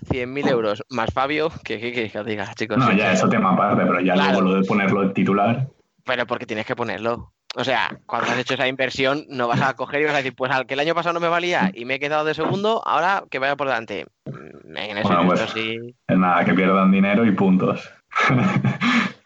[0.09, 2.77] 100.000 euros más Fabio, que, que, que, que os diga, chicos.
[2.77, 4.39] No, ya eso tema aparte, pero ya Claro.
[4.41, 5.67] luego lo de ponerlo de titular.
[6.05, 7.32] Pero porque tienes que ponerlo.
[7.55, 10.33] O sea, cuando has hecho esa inversión, no vas a coger y vas a decir,
[10.35, 12.81] pues al que el año pasado no me valía y me he quedado de segundo,
[12.85, 14.05] ahora que vaya por delante.
[14.25, 15.77] Mm, En eso, Bueno, en pues- sí.
[16.07, 17.89] Es nada, que pierdan dinero y puntos.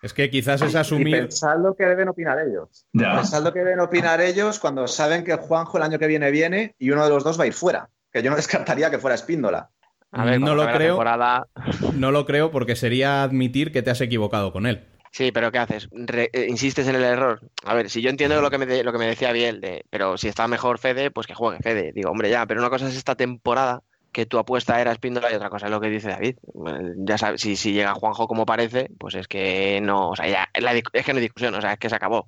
[0.02, 1.18] Es que quizás es Y asumir...
[1.22, 2.86] pensad lo que deben opinar ellos.
[2.94, 3.16] Ya.
[3.16, 6.76] Pensad lo que deben opinar ellos cuando saben que Juanjo el año que viene viene
[6.78, 7.90] y uno de los dos va a ir fuera.
[8.14, 8.36] Que yo no
[8.76, 9.70] descartaría que fuera Espíndola.
[10.12, 10.90] A ver, no lo creo.
[10.94, 11.48] temporada-
[11.94, 14.86] No lo creo porque sería admitir que te has equivocado con él.
[15.18, 15.88] Sí, pero ¿qué haces?
[15.92, 17.42] Re- eh, insistes en el error.
[17.64, 19.84] A ver, si yo entiendo lo que me, de- lo que me decía Biel, de,
[19.90, 21.92] pero si está mejor Fede, pues que juegue Fede.
[21.92, 25.36] Digo, hombre, ya, pero una cosa es esta temporada que tu apuesta era Espíndola y
[25.36, 26.36] otra cosa es lo que dice David.
[26.68, 30.28] Eh, Ya sabes, si, si llega Juanjo como parece, pues es que no, o sea,
[30.28, 32.28] ya, la es que no hay discusión, o sea, es que se acabó.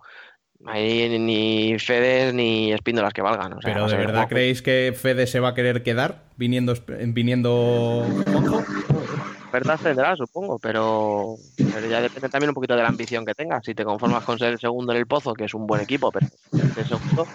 [0.66, 3.54] Hay ni Fede ni Espíndolas que valgan.
[3.54, 8.04] O sea, Pero ¿de verdad creéis que Fede se va a querer quedar viniendo, viniendo
[8.26, 8.66] Juanjo?
[9.50, 13.66] Ofertas tendrá, supongo, pero, pero ya depende también un poquito de la ambición que tengas.
[13.66, 16.12] Si te conformas con ser el segundo en el pozo, que es un buen equipo,
[16.12, 16.28] pero
[16.76, 17.28] ser segundo,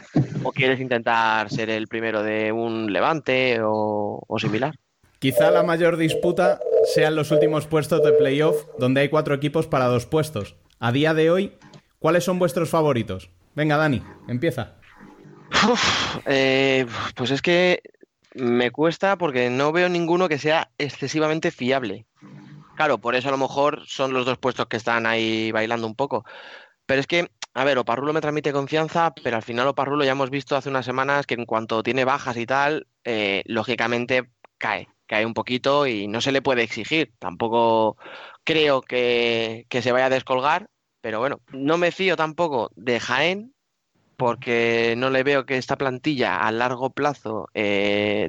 [0.45, 4.75] o quieres intentar ser el primero de un levante o, o similar.
[5.19, 6.61] Quizá la mayor disputa
[6.95, 10.55] sean los últimos puestos de playoff, donde hay cuatro equipos para dos puestos.
[10.79, 11.59] A día de hoy,
[11.99, 13.31] ¿cuáles son vuestros favoritos?
[13.55, 14.75] Venga, Dani, empieza.
[15.69, 17.81] Uf, eh, pues es que
[18.35, 22.07] me cuesta porque no veo ninguno que sea excesivamente fiable.
[22.77, 25.95] Claro, por eso a lo mejor son los dos puestos que están ahí bailando un
[25.95, 26.25] poco.
[26.87, 30.31] Pero es que, a ver, Oparrulo me transmite confianza, pero al final Oparrulo ya hemos
[30.31, 35.25] visto hace unas semanas que en cuanto tiene bajas y tal, eh, lógicamente cae, cae
[35.25, 37.13] un poquito y no se le puede exigir.
[37.19, 37.97] Tampoco
[38.43, 40.69] creo que, que se vaya a descolgar,
[41.01, 43.54] pero bueno, no me fío tampoco de Jaén,
[44.17, 48.29] porque no le veo que esta plantilla a largo plazo eh,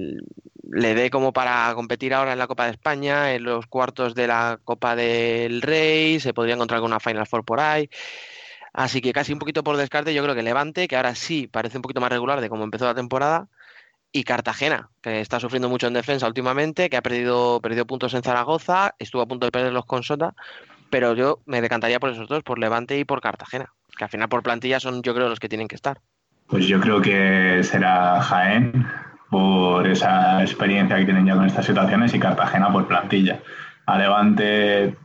[0.71, 4.28] le dé como para competir ahora en la Copa de España, en los cuartos de
[4.28, 7.89] la Copa del Rey, se podría encontrar con una Final Four por ahí.
[8.74, 11.78] Así que casi un poquito por descarte, yo creo que Levante, que ahora sí parece
[11.78, 13.48] un poquito más regular de cómo empezó la temporada,
[14.12, 18.24] y Cartagena, que está sufriendo mucho en defensa últimamente, que ha perdido, perdido puntos en
[18.24, 20.34] Zaragoza, estuvo a punto de perderlos con Sota,
[20.89, 24.29] pero yo me decantaría por esos dos, por Levante y por Cartagena, que al final
[24.29, 25.99] por plantilla son yo creo los que tienen que estar.
[26.47, 28.86] Pues yo creo que será Jaén
[29.29, 33.39] por esa experiencia que tienen ya con estas situaciones y Cartagena por plantilla.
[33.86, 34.95] A Levante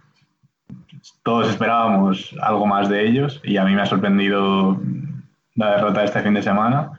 [1.23, 4.81] todos esperábamos algo más de ellos y a mí me ha sorprendido
[5.55, 6.93] la derrota de este fin de semana.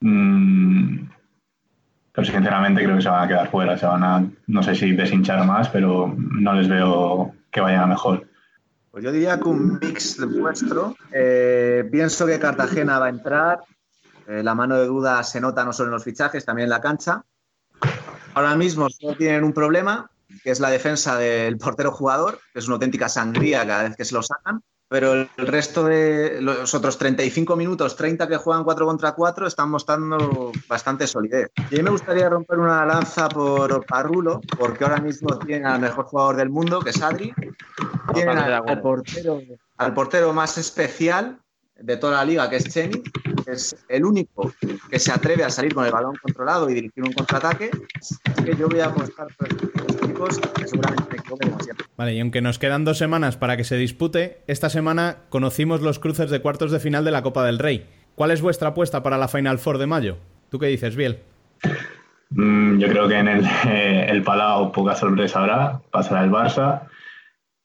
[0.00, 1.08] Mm,
[2.12, 4.92] pero sinceramente creo que se van a quedar fuera, se van a, no sé si
[4.92, 8.26] deshinchar más, pero no les veo que vayan a mejor.
[8.90, 10.96] Pues yo diría que un mix vuestro.
[11.12, 13.60] Eh, pienso que Cartagena va a entrar.
[14.26, 16.80] Eh, la mano de duda se nota no solo en los fichajes, también en la
[16.80, 17.24] cancha.
[18.34, 20.10] Ahora mismo solo tienen un problema,
[20.42, 24.04] que es la defensa del portero jugador, que es una auténtica sangría cada vez que
[24.04, 24.62] se lo sacan.
[24.90, 29.70] Pero el resto de los otros 35 minutos, 30 que juegan 4 contra 4, están
[29.70, 31.52] mostrando bastante solidez.
[31.70, 35.80] Y a mí me gustaría romper una lanza por Parrulo, porque ahora mismo tienen al
[35.80, 37.32] mejor jugador del mundo, que es Adri.
[38.14, 38.72] Tienen al, acuerdo.
[38.72, 39.40] al portero,
[39.76, 41.38] al portero más especial
[41.80, 43.02] de toda la liga, que es Cheni,
[43.44, 44.52] que es el único
[44.90, 47.70] que se atreve a salir con el balón controlado y dirigir un contraataque.
[47.98, 51.86] Así que yo voy a apostar por estos chicos, que seguramente me siempre.
[51.96, 55.98] Vale, y aunque nos quedan dos semanas para que se dispute, esta semana conocimos los
[55.98, 57.86] cruces de cuartos de final de la Copa del Rey.
[58.14, 60.18] ¿Cuál es vuestra apuesta para la Final Four de mayo?
[60.50, 61.20] ¿Tú qué dices, Biel?
[62.30, 66.82] Mm, yo creo que en el, eh, el Palau poca sorpresa habrá, pasará el Barça.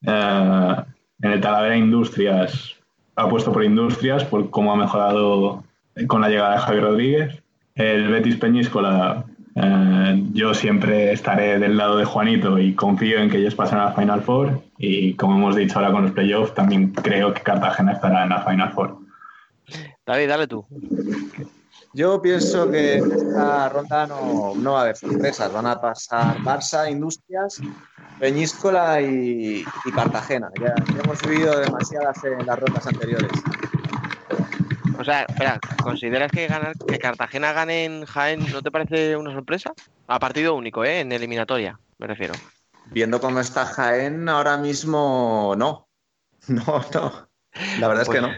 [0.05, 0.75] Eh,
[1.21, 2.74] en el Talavera Industrias,
[3.15, 5.63] apuesto por Industrias, por cómo ha mejorado
[6.07, 7.43] con la llegada de Javi Rodríguez.
[7.75, 9.25] El Betis Peñíscola,
[9.55, 13.85] eh, yo siempre estaré del lado de Juanito y confío en que ellos pasen a
[13.85, 14.61] la Final Four.
[14.77, 18.43] Y como hemos dicho ahora con los playoffs, también creo que Cartagena estará en la
[18.43, 18.97] Final Four.
[20.05, 20.65] David, dale tú.
[21.95, 25.49] Yo pienso que en esta ronda no, no va a haber sorpresas.
[25.53, 27.61] Van a pasar Barça, Industrias,
[28.19, 30.49] Peñíscola y, y Cartagena.
[30.59, 33.31] Ya, ya hemos vivido demasiadas en las rondas anteriores.
[34.99, 39.31] O sea, espera, ¿consideras que ganar, que Cartagena gane en Jaén no te parece una
[39.31, 39.71] sorpresa?
[40.07, 40.99] A partido único, ¿eh?
[40.99, 42.33] En eliminatoria, me refiero.
[42.87, 45.87] Viendo cómo está Jaén, ahora mismo no.
[46.49, 47.29] No, no.
[47.79, 48.29] La verdad es que no.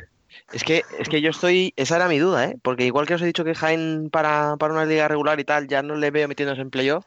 [0.51, 1.73] Es que, es que yo estoy.
[1.75, 2.57] Esa era mi duda, ¿eh?
[2.61, 5.67] Porque igual que os he dicho que Jaén para, para una liga regular y tal
[5.67, 7.05] ya no le veo metiéndose en playoff,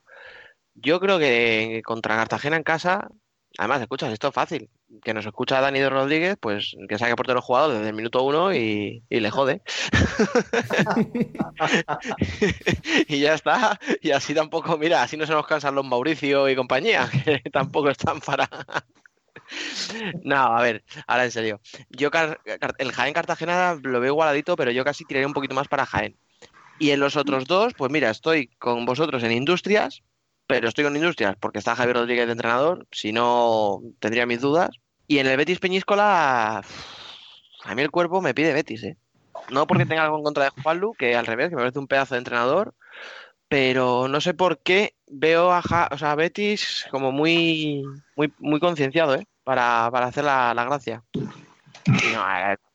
[0.74, 3.09] yo creo que contra Cartagena en casa.
[3.59, 4.70] Además, escuchas, esto es fácil.
[5.03, 8.55] Que nos escucha Dani de Rodríguez, pues que saque portero jugado desde el minuto uno
[8.55, 9.62] y, y le jode.
[13.09, 13.79] y ya está.
[14.00, 17.90] Y así tampoco, mira, así no se nos cansan los Mauricio y compañía, que tampoco
[17.90, 18.48] están para.
[20.22, 21.60] No, a ver, ahora en serio.
[21.90, 22.10] Yo
[22.78, 26.16] el Jaén Cartagena lo veo igualadito, pero yo casi tiraría un poquito más para Jaén.
[26.78, 30.02] Y en los otros dos, pues mira, estoy con vosotros en Industrias,
[30.46, 34.70] pero estoy con Industrias porque está Javier Rodríguez de entrenador, si no tendría mis dudas.
[35.06, 36.58] Y en el Betis Peñíscola,
[37.64, 38.96] a mí el cuerpo me pide Betis, ¿eh?
[39.50, 41.88] No porque tenga algo en contra de Juanlu, que al revés, que me parece un
[41.88, 42.74] pedazo de entrenador,
[43.48, 47.82] pero no sé por qué veo a, Ja- a Betis como muy,
[48.16, 49.26] muy, muy concienciado, ¿eh?
[49.50, 51.02] Para, para hacer la, la gracia.
[51.12, 52.24] Y no,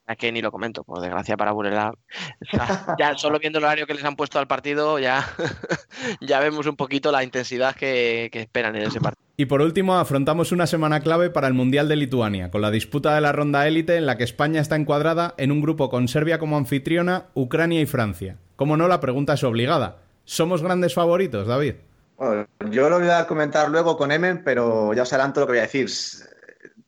[0.10, 1.94] es que ni lo comento, por desgracia para Burela.
[1.94, 5.26] O sea, ya solo viendo el horario que les han puesto al partido, ya,
[6.20, 9.24] ya vemos un poquito la intensidad que, que esperan en ese partido.
[9.38, 13.16] Y por último, afrontamos una semana clave para el Mundial de Lituania, con la disputa
[13.16, 16.40] de la ronda élite en la que España está encuadrada en un grupo con Serbia
[16.40, 18.36] como anfitriona, Ucrania y Francia.
[18.58, 20.00] Como no, la pregunta es obligada.
[20.26, 21.76] ¿Somos grandes favoritos, David?
[22.18, 25.54] Bueno, yo lo voy a comentar luego con Emen, pero ya os adelanto lo que
[25.54, 25.90] voy a decir.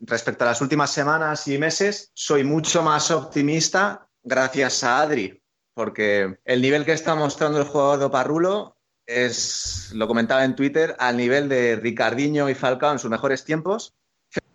[0.07, 5.43] Respecto a las últimas semanas y meses, soy mucho más optimista gracias a Adri,
[5.73, 10.95] porque el nivel que está mostrando el jugador de Parrulo es, lo comentaba en Twitter,
[10.97, 13.95] al nivel de Ricardinho y Falcao en sus mejores tiempos.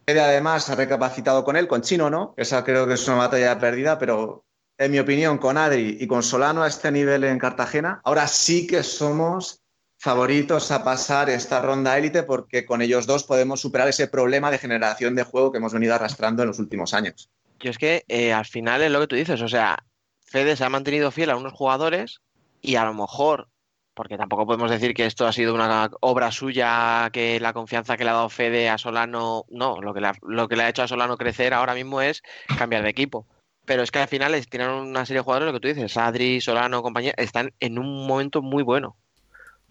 [0.07, 3.59] Fede además ha recapacitado con él, con Chino no, esa creo que es una batalla
[3.59, 4.47] perdida, pero
[4.79, 8.67] en mi opinión, con Adri y con Solano a este nivel en Cartagena, ahora sí
[8.67, 9.62] que somos
[10.03, 14.59] favoritos a pasar esta ronda élite porque con ellos dos podemos superar ese problema de
[14.59, 17.31] generación de juego que hemos venido arrastrando en los últimos años.
[17.61, 19.79] Yo es que eh, al final es lo que tú dices, o sea,
[20.27, 22.21] Fede se ha mantenido fiel a unos jugadores
[22.61, 23.49] y a lo mejor,
[23.95, 28.03] porque tampoco podemos decir que esto ha sido una obra suya, que la confianza que
[28.03, 30.69] le ha dado Fede a Solano, no, lo que le ha, lo que le ha
[30.69, 32.23] hecho a Solano crecer ahora mismo es
[32.59, 33.29] cambiar de equipo.
[33.65, 36.41] Pero es que al final tienen una serie de jugadores, lo que tú dices, Adri,
[36.41, 38.97] Solano, compañía, están en un momento muy bueno.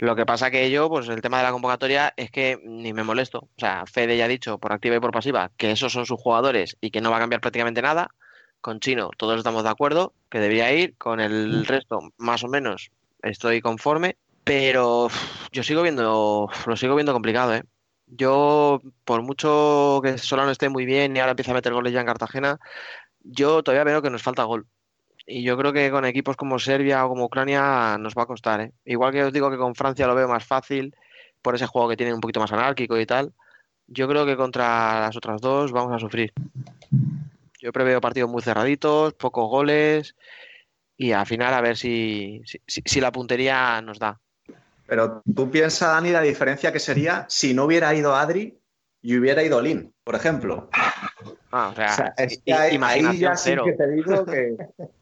[0.02, 3.04] Lo que pasa que yo, pues el tema de la convocatoria es que ni me
[3.04, 3.42] molesto.
[3.42, 6.20] O sea, Fede ya ha dicho por activa y por pasiva que esos son sus
[6.20, 8.10] jugadores y que no va a cambiar prácticamente nada.
[8.62, 10.98] Con Chino todos estamos de acuerdo que debería ir.
[10.98, 12.90] Con el resto, más o menos,
[13.22, 14.18] estoy conforme.
[14.44, 15.10] Pero
[15.52, 17.64] yo sigo viendo, lo sigo viendo complicado, ¿eh?
[18.08, 22.00] Yo, por mucho que Solano esté muy bien y ahora empieza a meter goles ya
[22.00, 22.60] en Cartagena,
[23.20, 24.66] yo todavía veo que nos falta gol.
[25.34, 28.60] Y yo creo que con equipos como Serbia o como Ucrania nos va a costar,
[28.60, 28.74] ¿eh?
[28.84, 30.94] Igual que os digo que con Francia lo veo más fácil
[31.42, 33.34] por ese juego que tienen un poquito más anárquico y tal.
[33.88, 36.34] Yo creo que contra las otras dos vamos a sufrir.
[37.62, 40.16] Yo preveo partidos muy cerraditos, pocos goles
[40.98, 44.20] y al final a ver si, si, si- la puntería nos da.
[44.86, 48.60] Pero tú piensas, Dani, la diferencia que sería si no hubiera ido Adri
[49.02, 50.70] y hubiera ido Lin, por ejemplo.
[51.54, 53.64] Ah, o sea, O sea, es que ahí ya sí cero.
[53.66, 54.58] que te digo que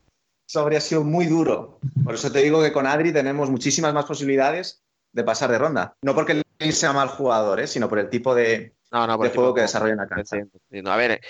[0.50, 1.80] eso habría sido muy duro.
[2.04, 4.82] Por eso te digo que con Adri tenemos muchísimas más posibilidades
[5.12, 5.94] de pasar de ronda.
[6.02, 7.68] No porque Lin sea mal jugador, ¿eh?
[7.68, 9.92] sino por el tipo de, No, no, por de el juego tipo que de desarrolla
[9.92, 10.38] en la cancha.
[10.38, 11.22] A ver,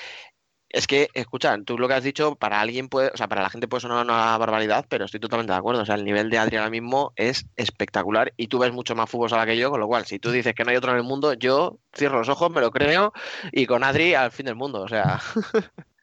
[0.69, 3.49] es que, escucha, tú lo que has dicho, para alguien puede, o sea, para la
[3.49, 5.81] gente puede sonar una barbaridad, pero estoy totalmente de acuerdo.
[5.81, 9.09] O sea, el nivel de Adri ahora mismo es espectacular y tú ves mucho más
[9.09, 10.97] fútbol sala que yo, con lo cual, si tú dices que no hay otro en
[10.97, 13.11] el mundo, yo cierro los ojos, me lo creo
[13.51, 14.81] y con Adri al fin del mundo.
[14.81, 15.19] O sea,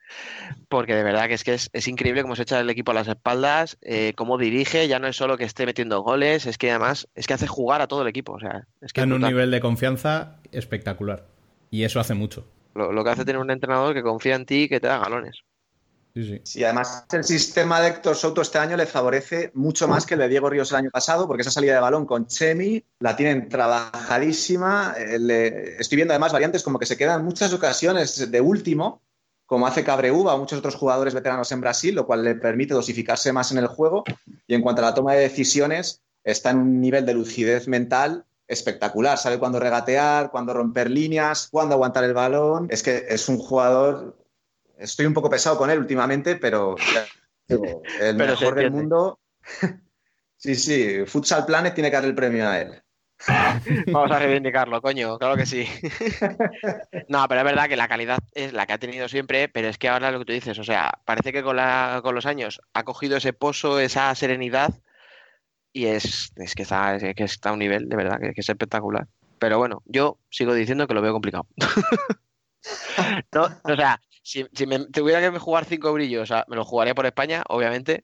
[0.69, 2.95] porque de verdad que es que es, es increíble cómo se echa el equipo a
[2.95, 6.69] las espaldas, eh, cómo dirige, ya no es solo que esté metiendo goles, es que
[6.71, 8.33] además es que hace jugar a todo el equipo.
[8.33, 11.25] O sea, es que Está en es un nivel de confianza espectacular.
[11.69, 12.45] Y eso hace mucho.
[12.75, 14.99] Lo, lo que hace tener un entrenador que confía en ti y que te da
[14.99, 15.39] galones.
[16.13, 16.41] Sí, sí.
[16.43, 20.21] Sí, además el sistema de Héctor Souto este año le favorece mucho más que el
[20.21, 23.49] de Diego Ríos el año pasado, porque esa salida de balón con Chemi la tienen
[23.49, 24.95] trabajadísima.
[24.97, 29.01] Eh, le- Estoy viendo además variantes como que se quedan en muchas ocasiones de último,
[29.47, 33.33] como hace Cabreuba o muchos otros jugadores veteranos en Brasil, lo cual le permite dosificarse
[33.33, 34.03] más en el juego.
[34.45, 38.25] Y en cuanto a la toma de decisiones, está en un nivel de lucidez mental
[38.47, 39.17] espectacular.
[39.17, 42.67] Sabe cuándo regatear, cuándo romper líneas, cuándo aguantar el balón.
[42.69, 44.15] Es que es un jugador
[44.77, 46.75] estoy un poco pesado con él últimamente, pero
[47.47, 49.19] digo, el Pero mejor del mundo.
[50.37, 52.81] sí, sí, Futsal Planet tiene que dar el premio a él.
[53.87, 55.67] Vamos a reivindicarlo, coño, claro que sí.
[57.09, 59.77] No, pero es verdad que la calidad es la que ha tenido siempre, pero es
[59.77, 62.61] que ahora lo que tú dices, o sea, parece que con, la, con los años
[62.73, 64.73] ha cogido ese pozo, esa serenidad,
[65.73, 68.49] y es, es que está, es que está a un nivel, de verdad, que, es
[68.49, 69.07] espectacular.
[69.39, 71.47] Pero bueno, yo sigo diciendo que lo veo complicado.
[73.31, 76.93] O sea, si, si me tuviera que jugar cinco brillos, o sea, me lo jugaría
[76.93, 78.03] por España, obviamente,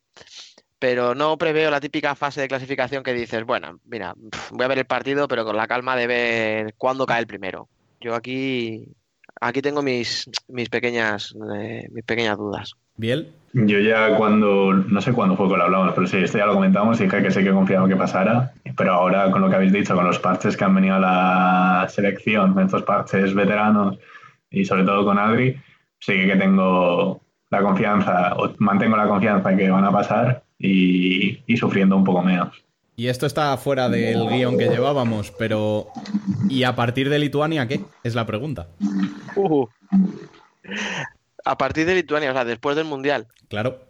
[0.83, 4.13] pero no preveo la típica fase de clasificación que dices, bueno, mira,
[4.51, 7.69] voy a ver el partido, pero con la calma de ver cuándo cae el primero.
[8.01, 8.89] Yo aquí,
[9.39, 12.73] aquí tengo mis, mis pequeñas, eh, mis pequeñas dudas.
[12.97, 16.47] Biel, Yo ya cuando, no sé cuándo fue que lo hablamos, pero sí, esto ya
[16.47, 18.51] lo comentamos y dije que sí que confiaba que pasara.
[18.75, 21.87] Pero ahora con lo que habéis dicho, con los parches que han venido a la
[21.87, 23.99] selección, estos parches veteranos
[24.51, 25.55] y sobre todo con Adri,
[25.99, 31.43] sí que tengo la confianza, o mantengo la confianza en que van a pasar y,
[31.45, 32.63] y sufriendo un poco menos.
[32.95, 35.87] y esto está fuera del guion que llevábamos, pero
[36.49, 37.81] ¿y a partir de Lituania qué?
[38.03, 38.67] Es la pregunta.
[41.45, 43.85] A partir de Lituania, o sea, después del Mundial, Claro.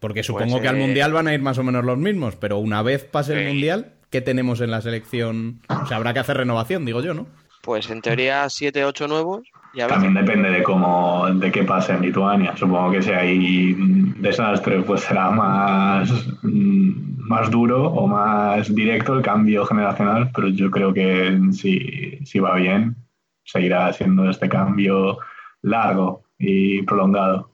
[0.00, 2.36] Porque supongo Pues, que al eh, Mundial van a ir más o menos los mismos,
[2.36, 3.46] pero una vez pase el Sí.
[3.52, 5.60] Mundial, ¿qué tenemos en la selección?
[5.68, 7.26] O sea, habrá que hacer renovación, digo yo, ¿no?
[7.62, 9.42] pues en teoría 7, 8 nuevos.
[9.88, 12.56] También depende de cómo, de qué pase en Lituania.
[12.56, 13.74] Supongo que si hay
[14.18, 16.10] desastre, pues será más,
[16.42, 22.38] mm, más duro o más directo el cambio generacional, pero yo creo que si, si
[22.38, 22.96] va bien,
[23.44, 25.18] seguirá siendo este cambio
[25.62, 27.52] largo y prolongado.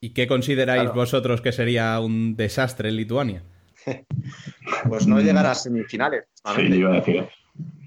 [0.00, 0.94] ¿Y qué consideráis Claro.
[0.94, 3.42] vosotros que sería un desastre en Lituania?
[4.88, 6.24] Pues no llegar a semifinales.
[6.54, 7.24] Sí, yo iba a decir.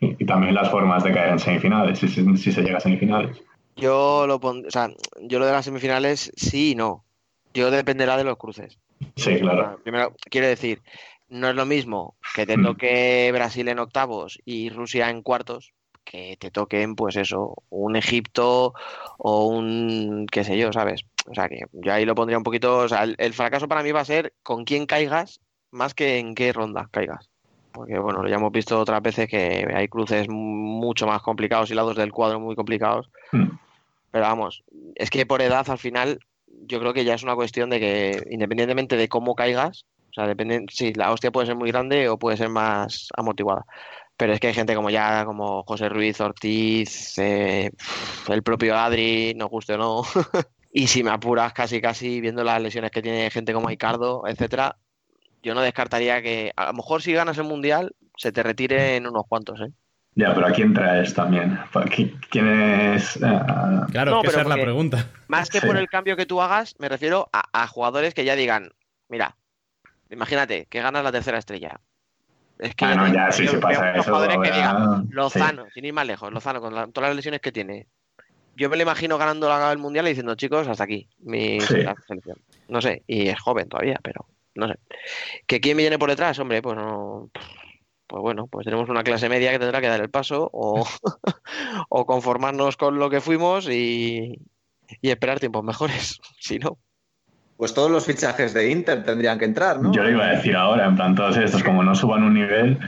[0.02, 2.82] Y, y también las formas de caer en semifinales, si, si- si se llega a
[2.82, 3.44] semifinales.
[3.80, 4.90] Yo lo pon- o sea,
[5.22, 7.06] yo lo de las semifinales sí y no.
[7.54, 8.78] Yo dependerá de los cruces.
[9.16, 9.80] Sí, claro.
[9.84, 10.82] Primero, quiero decir,
[11.30, 12.64] no es lo mismo que te Mm.
[12.64, 15.72] toque Brasil en octavos y Rusia en cuartos,
[16.04, 18.74] que te toquen, pues eso, un Egipto
[19.18, 21.02] o un, qué sé yo, ¿sabes?
[21.28, 23.84] O sea, que yo ahí lo pondría un poquito, o sea, el, el fracaso para
[23.84, 25.40] mí va a ser con quién caigas
[25.72, 27.30] más que en qué ronda caigas.
[27.72, 31.96] Porque, bueno, ya hemos visto otras veces que hay cruces mucho más complicados y lados
[31.96, 33.10] del cuadro muy complicados.
[33.32, 33.50] Mm.
[34.12, 34.64] Pero vamos,
[34.96, 38.24] es que por edad al final yo creo que ya es una cuestión de que
[38.30, 42.18] independientemente de cómo caigas, o sea, depende, sí, la hostia puede ser muy grande o
[42.18, 43.66] puede ser más amortiguada.
[44.18, 47.72] Pero es que hay gente como ya, como José Ruiz, Ortiz, eh,
[48.28, 50.04] el propio Adri, nos guste o no.
[50.74, 54.78] y si me apuras casi casi viendo las lesiones que tiene gente como Ricardo, etcétera,
[55.42, 59.08] yo no descartaría que a lo mejor si ganas el mundial se te retire en
[59.08, 59.72] unos cuantos, ¿eh?
[60.16, 61.58] Ya, pero ¿a quién traes también?
[61.72, 63.18] ¿Pa- qui- ¿Quién es?
[63.24, 65.08] ah, Claro, No, que esa pero es la pregunta.
[65.28, 65.68] Más que Sí.
[65.68, 68.72] por el cambio que tú hagas, me refiero a, a jugadores que ya digan,
[69.08, 69.36] mira,
[70.10, 71.80] imagínate que ganas la tercera estrella.
[72.58, 75.14] Es que Bueno, te- ya, se veo pasa eso, jugadores que digan, sí.
[75.14, 77.88] Lozano, sin ir más lejos, Lozano, con la- todas las lesiones que tiene.
[78.58, 81.68] Yo me lo imagino ganando la- el mundial y diciendo, chicos, hasta aquí, mi Sí.
[82.08, 82.38] selección.
[82.68, 84.76] No sé, y es joven todavía, pero no sé.
[85.48, 86.38] ¿Que quién me viene por detrás?
[86.40, 87.30] Hombre, pues no.
[88.10, 90.84] Pues bueno, pues tenemos una clase media que tendrá que dar el paso o,
[91.90, 94.40] o conformarnos con lo que fuimos y,
[95.02, 96.20] y esperar tiempos mejores.
[96.40, 96.78] Si no,
[97.58, 99.94] Pues todos los fichajes de Inter tendrían que entrar, ¿no?
[99.94, 102.80] Yo lo iba a decir ahora, en plan, todos estos, como no suban un nivel,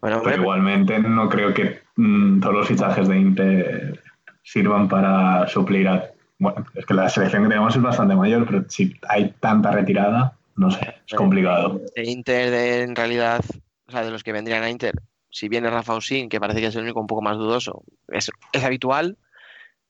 [0.00, 4.02] bueno, hombre, pero igualmente no creo que mm, todos los fichajes de Inter
[4.44, 6.08] sirvan para suplir a...
[6.38, 10.32] Bueno, es que la selección que tenemos es bastante mayor, pero si hay tanta retirada,
[10.56, 11.80] no sé, es complicado.
[11.96, 13.44] de Inter, de- en realidad,
[13.90, 14.94] o sea, de los que vendrían a Inter,
[15.30, 18.30] si viene Rafa Usín, que parece que es el único un poco más dudoso, es,
[18.52, 19.18] es habitual.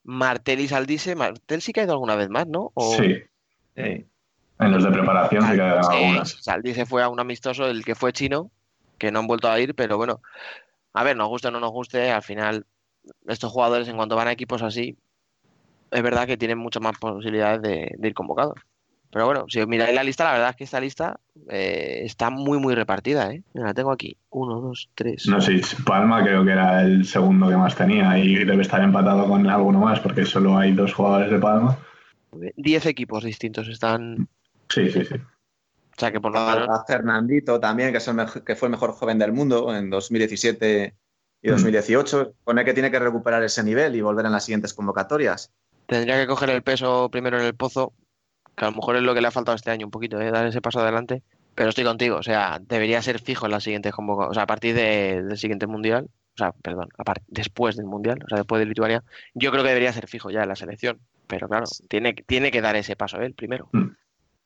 [0.02, 2.70] Martel y Saldise, Martel sí que ha ido alguna vez más, ¿no?
[2.74, 3.14] O- Sí,
[3.76, 4.06] Sí.
[4.58, 6.30] en los de preparación sí que hay Sí, algunas.
[6.42, 8.50] Saldise fue a un amistoso, el que fue chino,
[8.98, 10.20] que no han vuelto a ir, pero bueno,
[10.94, 12.66] a ver, nos guste o no nos guste, al final,
[13.26, 14.96] estos jugadores, en cuanto van a equipos así,
[15.90, 18.58] es verdad que tienen muchas más posibilidades de, de ir convocados.
[19.12, 22.30] Pero bueno, si os miráis la lista, la verdad es que esta lista eh, está
[22.30, 23.32] muy, muy repartida.
[23.32, 23.42] ¿eh?
[23.54, 24.16] Mira, la tengo aquí.
[24.30, 25.26] Uno, dos, tres.
[25.26, 29.26] No sé, Palma creo que era el segundo que más tenía y debe estar empatado
[29.26, 31.76] con alguno más porque solo hay dos jugadores de Palma.
[32.56, 34.28] Diez equipos distintos están.
[34.68, 35.14] Sí, sí, sí.
[35.16, 36.68] O sea que por lo menos.
[36.68, 39.90] a Fernandito también, que, es el mej- que fue el mejor joven del mundo en
[39.90, 40.94] 2017
[41.42, 42.34] y 2018.
[42.44, 45.52] Pone que tiene que recuperar ese nivel y volver en las siguientes convocatorias.
[45.86, 47.92] Tendría que coger el peso primero en el pozo,
[48.60, 50.30] que a lo mejor es lo que le ha faltado este año un poquito, ¿eh?
[50.30, 51.22] dar ese paso adelante.
[51.54, 54.46] Pero estoy contigo, o sea, debería ser fijo en las siguientes convocatorias, o sea, a
[54.46, 58.60] partir de- del siguiente mundial, o sea, perdón, a después del mundial, o sea, después
[58.60, 59.02] de Lituania,
[59.34, 61.00] yo creo que debería ser fijo ya en la selección.
[61.26, 63.70] Pero claro, tiene, tiene que dar ese paso él primero.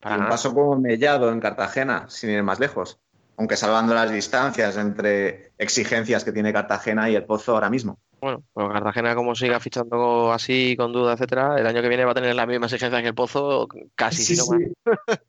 [0.01, 3.01] Para Y un paso como Mellado en Cartagena, sin ir más lejos.
[3.37, 7.99] Aunque salvando las distancias entre exigencias que tiene Cartagena y el Pozo ahora mismo.
[8.25, 12.12] Bueno, pues Cartagena, como siga fichando así, con duda, etcétera, el año que viene va
[12.12, 15.20] a tener las mismas exigencias que el Pozo, casi, si no más.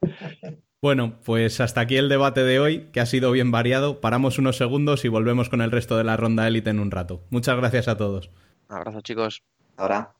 [0.82, 4.00] Bueno, pues hasta aquí el debate de hoy, que ha sido bien variado.
[4.00, 7.22] Paramos unos segundos y volvemos con el resto de la ronda élite en un rato.
[7.30, 8.30] Muchas gracias a todos.
[8.68, 9.42] Un abrazo, chicos.
[9.76, 10.12] Ahora.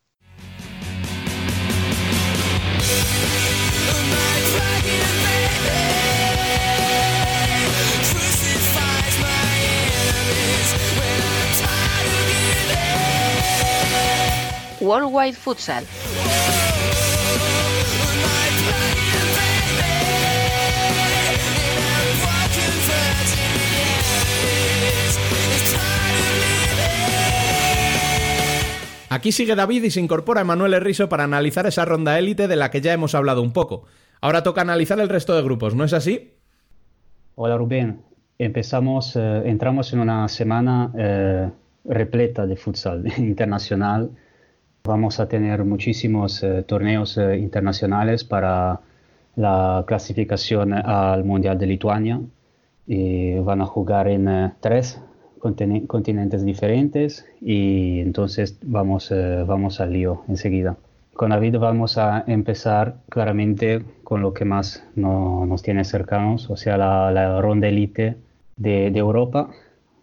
[14.87, 15.85] Worldwide Futsal.
[29.11, 32.71] Aquí sigue David y se incorpora Emanuel Herriso para analizar esa ronda élite de la
[32.71, 33.85] que ya hemos hablado un poco.
[34.21, 36.35] Ahora toca analizar el resto de grupos, ¿no es así?
[37.35, 38.03] Hola Rubén,
[38.39, 41.51] empezamos, eh, entramos en una semana eh,
[41.85, 44.11] repleta de futsal internacional.
[44.87, 48.81] Vamos a tener muchísimos eh, torneos eh, internacionales para
[49.35, 52.21] la clasificación al Mundial de Lituania
[52.87, 55.01] y van a jugar en eh, tres
[55.41, 60.77] continen- continentes diferentes y entonces vamos, eh, vamos al lío enseguida.
[61.15, 66.57] Con David vamos a empezar claramente con lo que más no- nos tiene cercanos, o
[66.57, 68.17] sea, la, la ronda elite
[68.57, 69.51] de, de Europa,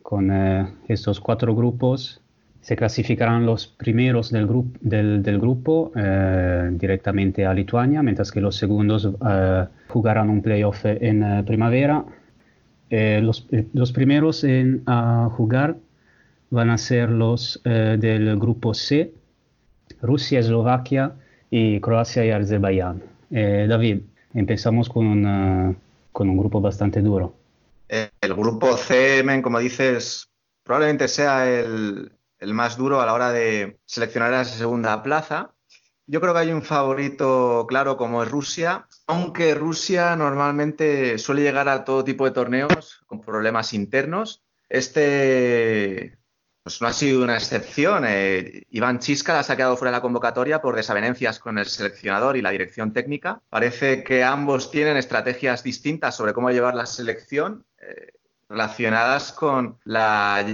[0.02, 2.20] con eh, estos cuatro grupos.
[2.64, 8.40] Se clasificarán los primeros del, grup- del, del grupo eh, directamente a Lituania, mientras que
[8.40, 12.06] los segundos eh, jugarán un playoff en eh, primavera.
[12.90, 15.76] Eh, los, eh, los primeros en a jugar
[16.52, 19.12] van a ser los eh, del grupo C,
[20.02, 21.12] Rusia, Eslovaquia
[21.52, 23.04] y Croacia y Azerbaiyán.
[23.30, 24.02] David,
[24.36, 25.76] empezamos con, una-
[26.14, 27.34] con un grupo bastante duro.
[27.90, 30.30] El grupo C, men, como dices,
[30.64, 32.12] probablemente sea el,
[32.44, 35.54] el más duro a la hora de seleccionar esa segunda plaza.
[36.06, 41.70] Yo creo que hay un favorito claro como es Rusia, aunque Rusia normalmente suele llegar
[41.70, 44.44] a todo tipo de torneos con problemas internos.
[44.68, 46.18] Este
[46.64, 48.06] pues no ha sido una excepción.
[48.08, 52.38] Eh, Iván Chisca se ha quedado fuera de la convocatoria por desavenencias con el seleccionador
[52.38, 53.42] y la dirección técnica.
[53.50, 58.14] Parece que ambos tienen estrategias distintas sobre cómo llevar la selección eh,
[58.48, 60.46] relacionadas con la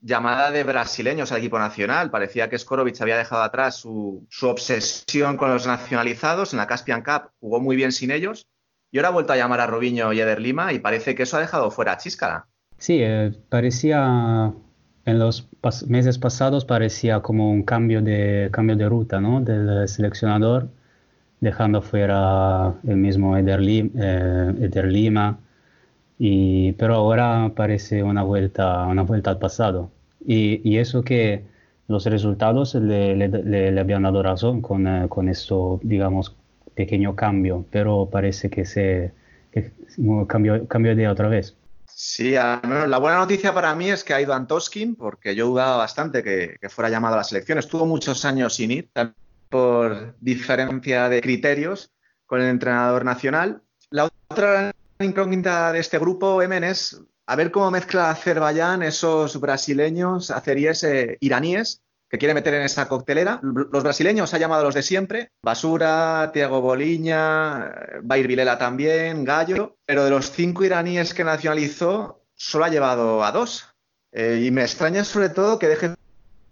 [0.00, 2.10] llamada de brasileños al equipo nacional.
[2.10, 6.52] Parecía que Skorovic había dejado atrás su, su obsesión con los nacionalizados.
[6.52, 8.46] En la Caspian Cup jugó muy bien sin ellos.
[8.90, 11.36] Y ahora ha vuelto a llamar a Robinho y Eder Lima y parece que eso
[11.36, 12.46] ha dejado fuera a Chiscala.
[12.78, 14.52] Sí, eh, parecía
[15.04, 19.40] en los pas- meses pasados parecía como un cambio de cambio de ruta, ¿no?
[19.40, 20.68] Del seleccionador,
[21.40, 25.38] dejando fuera el mismo Eder, Lim- eh, Eder Lima,
[26.18, 29.90] y, pero ahora parece una vuelta, una vuelta al pasado.
[30.26, 31.44] Y, y eso que
[31.86, 36.34] los resultados le, le- le- le habían dado razón con, eh, con esto, digamos,
[36.74, 39.12] pequeño cambio, pero parece que se
[39.50, 39.70] que
[40.26, 41.56] cambió, cambió de idea otra vez.
[41.86, 46.22] Sí, la buena noticia para mí es que ha ido Antoskin, porque yo dudaba bastante
[46.22, 47.58] que, que fuera llamado a la selección.
[47.58, 49.16] Estuvo muchos años sin ir, también
[49.48, 51.90] por diferencia de criterios
[52.26, 53.62] con el entrenador nacional.
[53.90, 54.70] La otra
[55.04, 61.18] incógnita de este grupo, Emen, es a ver cómo mezcla Azerbaiyán esos brasileños, azeríes, eh,
[61.20, 63.38] iraníes, que quiere meter en esa coctelera.
[63.42, 69.24] Los brasileños ha llamado a los de siempre, Basura, Tiago Boliña, eh, Bair Vilela también,
[69.24, 73.66] Gallo, pero de los cinco iraníes que nacionalizó, solo ha llevado a dos.
[74.10, 75.94] Eh, y me extraña sobre todo que deje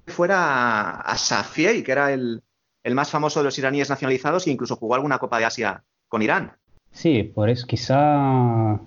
[0.06, 2.42] fuera a, a Safiei, que era el,
[2.84, 6.20] el más famoso de los iraníes nacionalizados e incluso jugó alguna Copa de Asia con
[6.20, 6.56] Irán.
[6.96, 8.80] Sí, por eso quizá...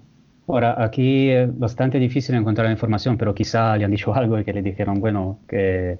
[0.48, 4.44] Ahora, aquí es bastante difícil encontrar la información, pero quizá le han dicho algo y
[4.44, 6.00] que le dijeron, bueno, que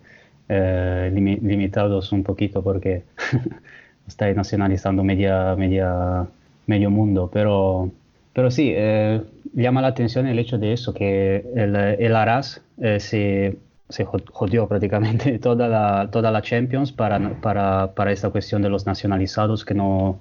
[0.50, 3.04] eh, limi- limitados un poquito porque
[4.08, 6.28] está nacionalizando media, media,
[6.66, 7.92] medio mundo, pero,
[8.34, 9.22] pero sí, eh,
[9.54, 13.58] llama la atención el hecho de eso, que el, el Aras eh, se,
[13.88, 18.88] se jodió prácticamente toda la, toda la Champions para, para, para esta cuestión de los
[18.88, 20.20] nacionalizados que no,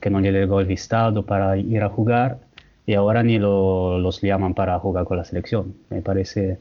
[0.00, 2.38] que no le llegó el vistado para ir a jugar
[2.86, 5.74] y ahora ni lo, los llaman para jugar con la selección.
[5.90, 6.58] Me parece,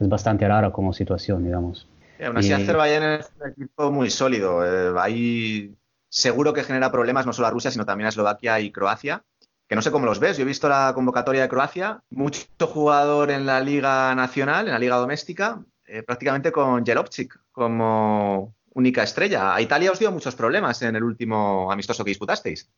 [0.00, 1.86] es bastante rara como situación, digamos.
[2.18, 4.64] Y aún así, Y- Azerbaiyán es un equipo muy sólido.
[4.66, 5.74] Eh, ahí
[6.08, 9.22] seguro que genera problemas no solo a Rusia, sino también a Eslovaquia y Croacia.
[9.68, 10.36] Que no sé cómo los ves.
[10.38, 12.00] Yo he visto la convocatoria de Croacia.
[12.10, 18.54] Mucho jugador en la Liga Nacional, en la Liga Doméstica, eh, prácticamente con Jelovchik como
[18.78, 19.54] única estrella.
[19.54, 22.70] A Italia os dio muchos problemas en el último amistoso que disputasteis.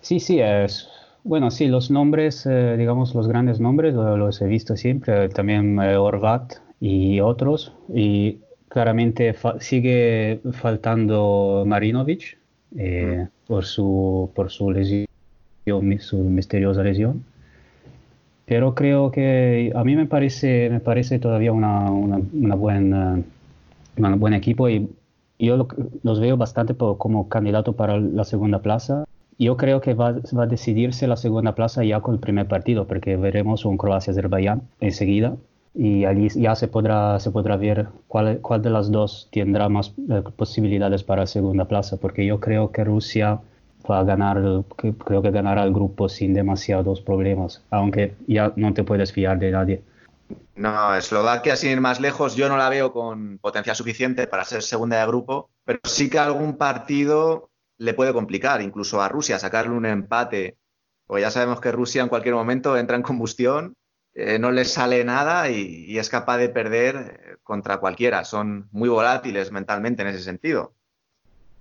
[0.00, 0.88] Sí, sí, es,
[1.22, 5.78] bueno, sí, los nombres, eh, digamos, los grandes nombres lo- los he visto siempre, también
[5.80, 8.38] eh, Horvat y otros, y
[8.68, 12.38] claramente fa- sigue faltando Marinovic
[12.76, 15.06] eh, por su, por su lesión,
[16.00, 17.24] su misteriosa lesión.
[18.46, 23.22] Pero creo que a mí me parece, me parece todavía una, una, una buena,
[23.96, 24.86] un buen equipo y
[25.38, 25.68] yo lo-
[26.02, 29.04] los veo bastante po- como candidato para la segunda plaza.
[29.38, 32.86] Yo creo que va, va a decidirse la segunda plaza ya con el primer partido,
[32.86, 35.36] porque veremos un Croacia-Azerbaiyán enseguida
[35.74, 39.92] y allí ya se podrá, se podrá ver cuál, cuál de las dos tendrá más
[40.08, 43.40] eh, posibilidades para la segunda plaza, porque yo creo que Rusia
[43.90, 44.40] va a ganar,
[44.78, 49.38] que- creo que ganará el grupo sin demasiados problemas, aunque ya no te puedes fiar
[49.40, 49.82] de nadie.
[50.56, 54.62] No, Eslovaquia, sin ir más lejos, yo no la veo con potencial suficiente para ser
[54.62, 59.72] segunda de grupo, pero sí que algún partido le puede complicar, incluso a Rusia, sacarle
[59.72, 60.56] un empate.
[61.06, 63.76] Porque ya sabemos que Rusia en cualquier momento entra en combustión,
[64.14, 68.24] eh, no le sale nada y, es capaz de perder eh, contra cualquiera.
[68.24, 70.72] Son muy volátiles mentalmente en ese sentido.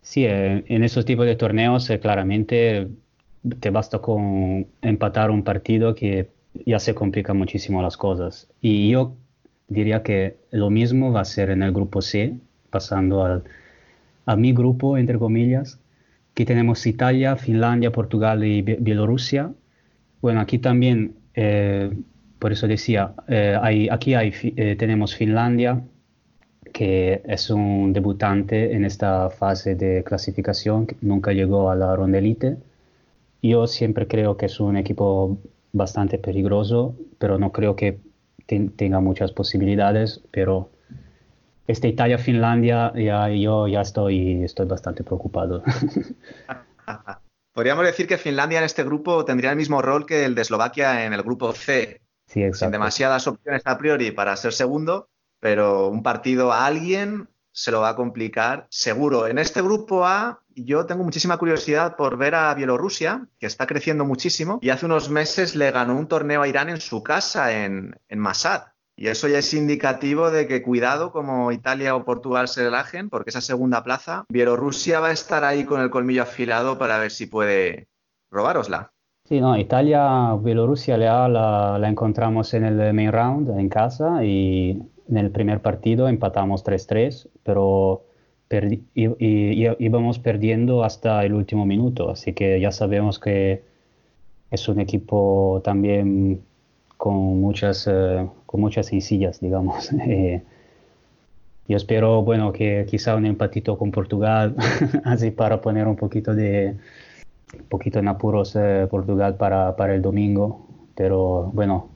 [0.02, 2.90] Sí, eh, en esos tipos de torneos claramente
[3.60, 6.30] te basta con empatar un partido que
[6.66, 8.48] ya se complican muchísimo las cosas.
[8.62, 9.16] Y yo
[9.68, 12.36] diría que lo mismo va a ser en el grupo C,
[12.70, 13.44] pasando
[14.26, 15.80] a mi grupo, entre comillas.
[16.32, 19.52] Aquí tenemos Italia, Finlandia, Portugal y Bie- Bielorrusia.
[20.22, 21.92] Bueno, aquí también, eh,
[22.40, 23.58] por eso decía, eh,
[23.92, 25.82] aquí hay, eh, tenemos Finlandia,
[26.74, 32.18] que es un debutante en esta fase de clasificación, que nunca llegó a la ronda
[32.18, 32.58] elite.
[33.42, 35.38] Yo siempre creo que es un equipo
[35.74, 38.00] bastante peligroso, pero no creo que
[38.48, 40.72] ten- tenga muchas posibilidades, pero
[41.68, 45.64] este Italia-Finlandia ya, yo ya estoy, estoy bastante preocupado.
[47.54, 51.06] Podríamos decir que Finlandia en este grupo tendría el mismo rol que el de Eslovaquia
[51.06, 52.72] en el grupo C, sí, sin exacto.
[52.72, 55.10] demasiadas opciones a priori para ser segundo,
[55.40, 59.28] pero un partido a alguien se lo va a complicar seguro.
[59.28, 64.06] En este grupo A yo tengo muchísima curiosidad por ver a Bielorrusia, que está creciendo
[64.06, 67.96] muchísimo, y hace unos meses le ganó un torneo a Irán en su casa, en,
[68.10, 68.64] en Masad.
[68.96, 73.32] Y eso ya es indicativo de que cuidado como Italia o Portugal se relajen, porque
[73.32, 77.26] esa segunda plaza, Bielorrusia va a estar ahí con el colmillo afilado para ver si
[77.26, 77.88] puede
[78.30, 78.92] robárosla.
[79.26, 84.82] Sí, no, Italia, Bielorrusia la, la, la encontramos en el main round en casa y
[85.10, 88.06] en el primer partido empatamos 3-3, pero
[88.54, 93.64] perdi- y, y- y- íbamos perdiendo hasta el último minuto, así que ya sabemos que
[94.52, 96.42] es un equipo también
[96.98, 99.92] con muchas, eh, con muchas sencillas, digamos.
[100.08, 100.44] Eh,
[101.68, 104.56] yo espero, bueno, que quizá un empatito con Portugal,
[105.06, 106.76] así para poner un poquito de,
[107.58, 111.90] un poquito en apuros eh, Portugal para, para el domingo, pero bueno,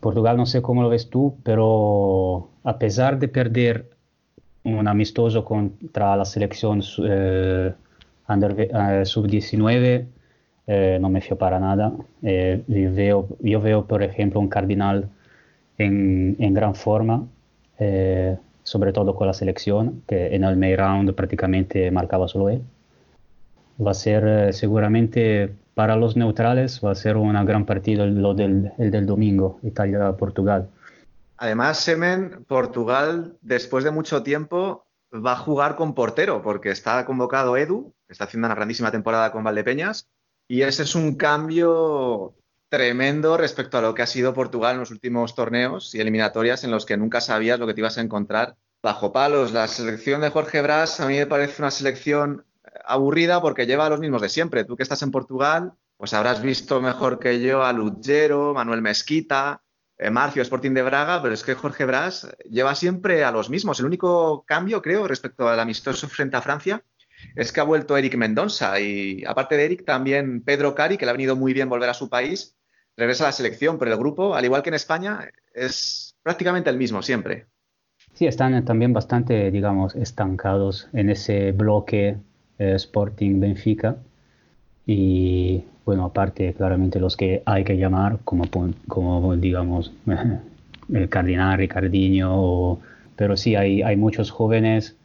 [0.00, 3.89] Portugal no sé cómo lo ves tú, pero a pesar de perder
[4.64, 7.72] un amistoso contra la selección eh,
[8.28, 10.06] eh, sub-19,
[10.66, 11.92] eh, no me fío para nada.
[12.22, 15.08] Yo, veo, por ejemplo, un Cardinal
[15.78, 17.26] en, gran forma,
[18.62, 22.62] sobre todo con la selección, que en el main round prácticamente marcaba solo él
[23.84, 28.34] va a ser seguramente para los neutrales, va a ser una gran partido el, lo
[28.34, 30.68] del, el del domingo, Italia-Portugal.
[31.42, 37.56] Además, Semen, Portugal, después de mucho tiempo, va a jugar con portero, porque está convocado
[37.56, 40.10] Edu, está haciendo una grandísima temporada con Valdepeñas,
[40.46, 42.34] y ese es un cambio
[42.68, 46.72] tremendo respecto a lo que ha sido Portugal en los últimos torneos y eliminatorias en
[46.72, 49.52] los que nunca sabías lo que te ibas a encontrar bajo palos.
[49.52, 52.44] La selección de Jorge Brás a mí me parece una selección
[52.84, 54.64] aburrida porque lleva a los mismos de siempre.
[54.64, 59.62] Tú que estás en Portugal, pues habrás visto mejor que yo a Lugero, Manuel Mesquita,
[59.62, 59.69] eh,
[60.10, 63.80] Marcio Sporting de Braga, pero es que Jorge Brás lleva siempre a los mismos.
[63.80, 66.82] El único cambio, creo, respecto al amistoso frente a Francia,
[67.34, 71.10] es que ha vuelto Eric Mendonça y aparte de Eric también Pedro Cari, que le
[71.10, 72.56] ha venido muy bien volver a su país,
[72.96, 76.76] regresa a la selección, pero el grupo, al igual que en España, es prácticamente el
[76.76, 77.46] mismo siempre.
[78.14, 82.16] Sí, están también bastante, digamos, estancados en ese bloque
[82.58, 83.98] eh, Sporting Benfica
[84.86, 88.44] y bueno, aparte claramente los que hay que llamar como,
[88.88, 89.92] como digamos
[90.92, 92.78] el Cardinal, Ricardinho,
[93.16, 94.96] pero sí hay, hay muchos jóvenes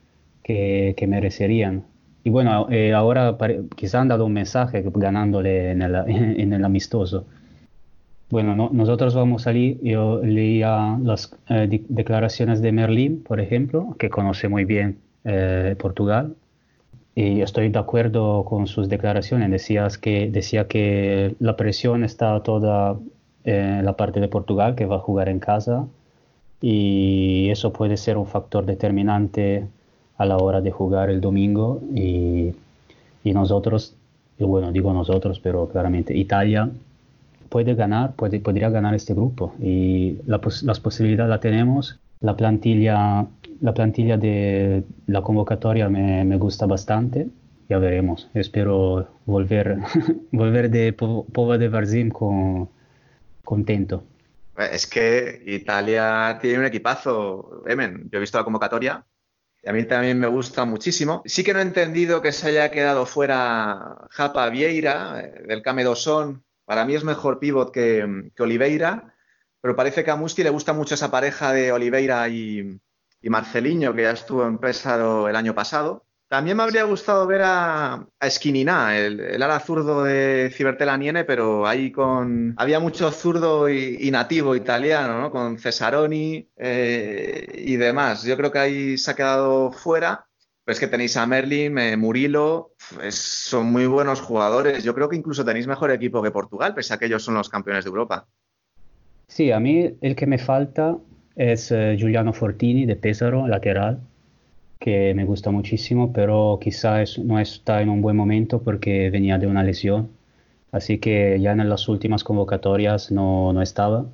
[0.43, 1.84] que, que merecerían.
[2.23, 3.38] Y bueno, eh, ahora
[3.76, 7.26] quizá han dado un mensaje ganándole en el, en el amistoso.
[8.30, 14.09] Bueno, nosotros vamos a salir, yo leía las eh, declaraciones de Merlín, por ejemplo, que
[14.09, 16.36] conoce muy bien eh, Portugal,
[17.16, 19.49] y estoy de acuerdo con sus declaraciones.
[19.49, 22.97] Decías que, decía que la presión está toda
[23.45, 25.88] en la parte de Portugal, que va a jugar en casa,
[26.61, 29.66] y eso puede ser un factor determinante
[30.18, 31.82] a la hora de jugar el domingo.
[31.93, 32.53] Y,
[33.24, 33.95] y nosotros,
[34.38, 36.70] y bueno, digo nosotros, pero claramente Italia
[37.49, 41.97] puede ganar, puede, podría ganar este grupo y la, las posibilidades la tenemos.
[42.20, 43.28] La plantilla,
[43.61, 47.27] la plantilla de la convocatoria me, me gusta bastante.
[47.69, 48.29] Ya veremos.
[48.33, 49.77] Espero volver,
[50.31, 52.69] volver de Pova de Varzim con,
[53.43, 54.03] contento.
[54.57, 58.09] Es que Italia tiene un equipazo, Emen.
[58.11, 59.05] Yo he visto la convocatoria
[59.67, 61.23] a mí también me gusta muchísimo.
[61.25, 66.43] Sí que no he entendido que se haya quedado fuera Japa Vieira eh, del Camedosón
[66.65, 69.15] para mí es mejor pivot que, Oliveira,
[69.61, 72.79] pero parece que a Musti le gusta mucho esa pareja de Oliveira y,
[73.26, 76.05] y Marceliño, que ya estuvo en Pesaro el año pasado.
[76.28, 81.91] También me habría gustado ver a, a el, ala zurdo de Cibertela Niene, pero ahí
[81.91, 82.53] con.
[82.57, 85.32] Había mucho zurdo y, nativo italiano, ¿no?
[85.32, 88.23] Con Cesaroni eh, y demás.
[88.23, 90.28] Yo creo que ahí se ha quedado fuera.
[90.63, 92.73] Pues que tenéis a Merlin, eh, Murilo,
[93.09, 94.84] son muy buenos jugadores.
[94.84, 97.49] Yo creo que incluso tenéis mejor equipo que Portugal, pese a que ellos son los
[97.49, 98.28] campeones de Europa.
[99.28, 100.97] Sí, a mí el que me falta
[101.36, 103.99] es eh, Giuliano Fortini de Pesaro, lateral,
[104.79, 109.47] que me gusta muchísimo, pero quizás no está en un buen momento porque venía de
[109.47, 110.09] una lesión.
[110.71, 114.05] Así que ya en las últimas convocatorias no, no estaba.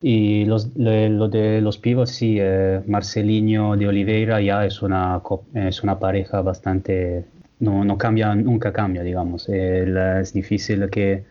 [0.00, 5.22] Y los, lo de los pibos, sí, eh, Marcelinho de Oliveira ya es una,
[5.54, 7.24] es una pareja bastante,
[7.60, 9.48] no, no cambia, nunca cambia, digamos.
[9.48, 11.24] es difícil que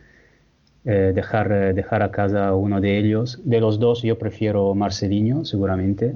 [0.84, 3.40] eh, dejar, eh, dejar a casa uno de ellos.
[3.44, 6.14] De los dos yo prefiero Marcelinho, seguramente.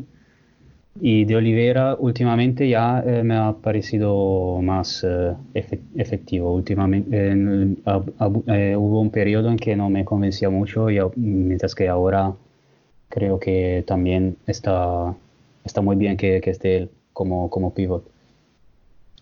[1.00, 5.06] Y de Oliveira últimamente ya me ha parecido más
[5.52, 6.54] efectivo.
[6.54, 12.32] Últimamente hubo un periodo en que no me convencía mucho, y, mientras que ahora
[13.10, 15.14] creo que también está,
[15.66, 18.08] está muy bien que, que esté como, como pivot.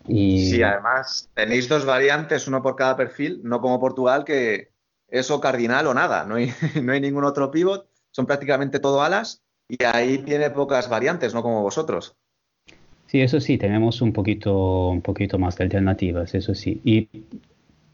[0.06, 0.46] Y...
[0.46, 4.73] Sí, además tenéis dos variantes, uno por cada perfil, no como Portugal, que
[5.14, 6.52] eso cardinal o nada, no hay,
[6.82, 11.42] no hay ningún otro pivot, son prácticamente todo alas y ahí tiene pocas variantes, no
[11.42, 12.16] como vosotros.
[13.06, 16.80] Sí, eso sí, tenemos un poquito, un poquito más de alternativas, eso sí.
[16.84, 17.08] Y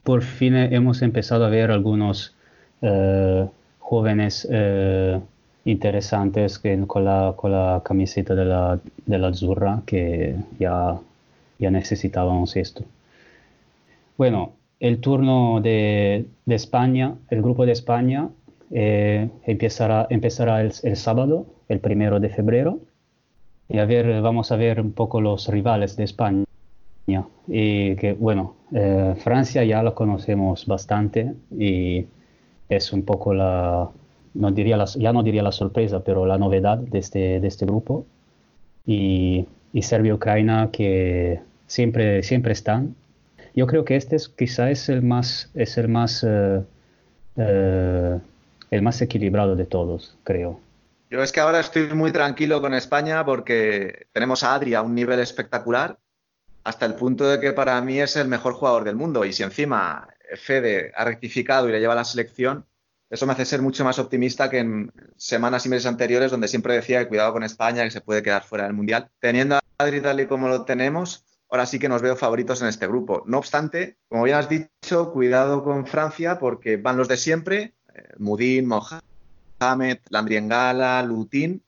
[0.03, 2.35] por fin hemos empezado a ver algunos
[2.81, 3.47] eh,
[3.81, 5.21] jóvenes eh,
[5.67, 10.99] interesantes que con la, con la camiseta de la, de la Azzurra que ya,
[11.59, 12.85] ya necesitábamos esto.
[14.17, 18.31] Bueno, el turno de, España, el grupo de España
[18.71, 22.81] eh, empezará, empezará el, sábado, el primero de febrero,
[23.69, 23.87] y a
[24.21, 26.45] vamos a ver un poco los rivales de España.
[27.49, 32.07] Y que, bueno, eh, Francia ya lo conocemos bastante y
[32.69, 33.91] es un poco la,
[34.35, 38.07] no diría ya no diría la sorpresa, pero la novedad de este, de este grupo.
[38.87, 42.95] Y, y Serbia-Ucrania que siempre, siempre están.
[43.55, 46.63] Yo creo que este es, quizá es el más, es el más, eh,
[47.37, 48.19] eh,
[48.71, 50.61] el más equilibrado de todos, creo.
[51.11, 54.95] Yo es que ahora estoy muy tranquilo con España porque tenemos a Adri a un
[54.95, 55.99] nivel espectacular,
[56.63, 59.25] hasta el punto de que para mí es el mejor jugador del mundo.
[59.25, 62.65] Y si encima Fede ha rectificado y le lleva a la selección,
[63.09, 66.75] eso me hace ser mucho más optimista que en semanas y meses anteriores donde siempre
[66.75, 69.09] decía que cuidado con España, que se puede quedar fuera del Mundial.
[69.19, 72.69] Teniendo a Madrid tal y como lo tenemos, ahora sí que nos veo favoritos en
[72.69, 73.25] este grupo.
[73.27, 78.09] No obstante, como bien has dicho, cuidado con Francia porque van los de siempre, eh,
[78.19, 81.65] Mudin, Mohamed, Landriengala, Lutín.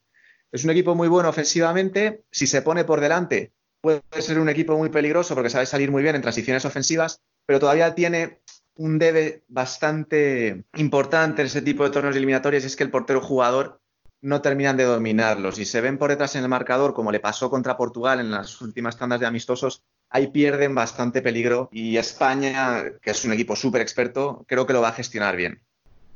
[0.53, 2.23] Es un equipo muy bueno ofensivamente.
[2.31, 6.03] Si se pone por delante, puede ser un equipo muy peligroso porque sabe salir muy
[6.03, 8.41] bien en transiciones ofensivas, pero todavía tiene
[8.77, 13.82] un debe bastante importante en ese tipo de torneos eliminatorios es que el portero jugador
[14.23, 17.51] no terminan de dominarlos y se ven por detrás en el marcador, como le pasó
[17.51, 23.11] contra Portugal en las últimas tandas de amistosos, ahí pierden bastante peligro y España, que
[23.11, 25.61] es un equipo súper experto, creo que lo va a gestionar bien.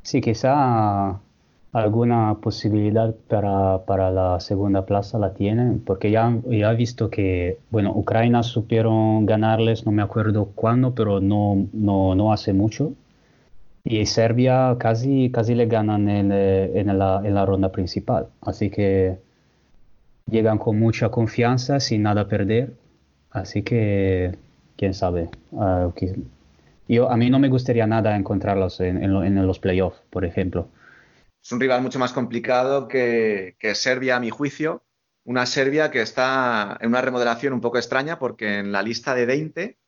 [0.03, 1.21] Sí, quizá
[1.73, 7.59] alguna posibilidad para, para la segunda plaza la tienen, porque ya, ya he visto que,
[7.71, 12.93] bueno, Ucrania supieron ganarles, no me acuerdo cuándo, pero no, no, no hace mucho.
[13.89, 18.27] Y Serbia casi, casi le ganan en, en, la, en la ronda principal.
[18.41, 19.17] Así que
[20.29, 22.73] llegan con mucha confianza, sin nada perder.
[23.31, 24.37] Así que,
[24.77, 25.31] quién sabe.
[25.53, 25.93] Uh,
[26.89, 30.67] yo, a mí no me gustaría nada encontrarlos en, en, en los playoffs, por ejemplo.
[31.41, 34.83] Es un rival mucho más complicado que, que Serbia, a mi juicio.
[35.25, 39.27] Una Serbia que está en una remodelación un poco extraña porque en la lista de
[39.27, 39.79] 20,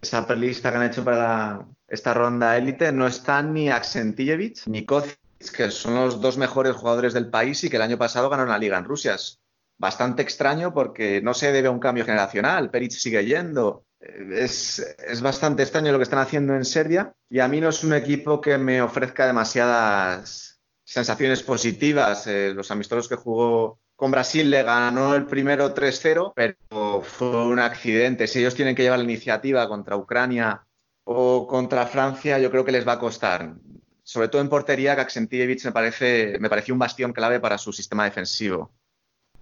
[0.00, 5.18] esa lista que han hecho para esta ronda élite, no están ni Aksentijevic ni Kocic,
[5.56, 8.58] que son los dos mejores jugadores del país y que el año pasado ganaron la
[8.58, 9.14] liga en Rusia.
[9.14, 9.40] Es
[9.78, 12.70] bastante extraño porque no se debe a un cambio generacional.
[12.70, 13.84] Peric sigue yendo.
[14.00, 17.82] Es, es, bastante extraño lo que están haciendo en Serbia y a mí no es
[17.82, 22.26] un equipo que me ofrezca demasiadas sensaciones positivas.
[22.26, 27.58] Eh, los amistosos que jugó con Brasil le ganó el primero 3-0, pero fue un
[27.58, 28.28] accidente.
[28.28, 30.67] Si ellos tienen que llevar la iniciativa contra Ucrania
[31.10, 33.54] o contra Francia, yo creo que les va a costar.
[34.02, 38.04] Sobre todo en portería, Kaksentievich me parece me pareció un bastión clave para su sistema
[38.04, 38.70] defensivo.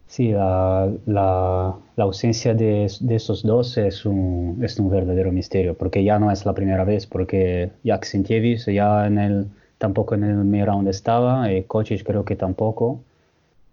[0.07, 6.05] Sí, la, la, ausencia de, de, esos dos es un, es un verdadero misterio, porque
[6.05, 9.47] ya no es la primera vez, porque ya ya en el
[9.79, 13.01] tampoco en el medio round estaba, eh, Kochic creo que tampoco,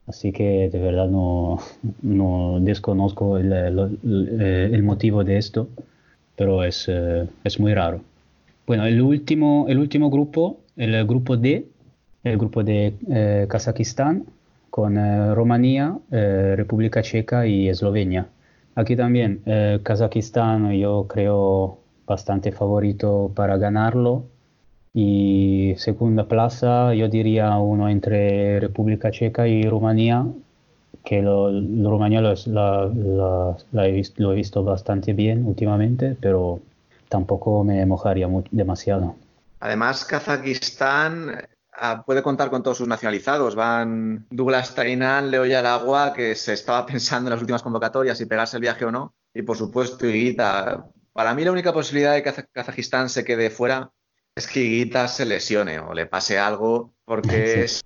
[0.08, 1.60] así que de verdad no,
[2.02, 5.68] no desconozco el, el, motivo de esto,
[6.36, 8.02] pero es, eh, es muy raro.
[8.66, 11.68] Bueno, el último, el último grupo, el grupo D,
[12.24, 14.26] el grupo de eh, Kazajistán,
[14.74, 18.26] con eh, Rumanía, eh, República Checa y Eslovenia.
[18.74, 21.78] Aquí también eh, Kazajistán yo creo
[22.08, 24.24] bastante favorito para ganarlo
[24.92, 30.26] y segunda plaza, yo diría uno entre República Checa y Rumanía,
[31.04, 36.62] que lo, lo Rumanía lo, visto, lo, he visto, bastante bien últimamente, pero
[37.10, 39.16] tampoco me mojaría muy, demasiado.
[39.60, 43.56] Además, Kazajistán ah, puede contar con todos sus nacionalizados.
[43.56, 48.58] Van Douglas Tainan, Leo Yaragua, que se estaba pensando en las últimas convocatorias si pegarse
[48.58, 49.14] el viaje o no.
[49.34, 50.86] Y por supuesto, Higuita.
[51.12, 53.92] Para mí la única posibilidad de que Kazajistán se quede fuera
[54.36, 57.82] es que Higuita se lesione o le pase algo, porque sí.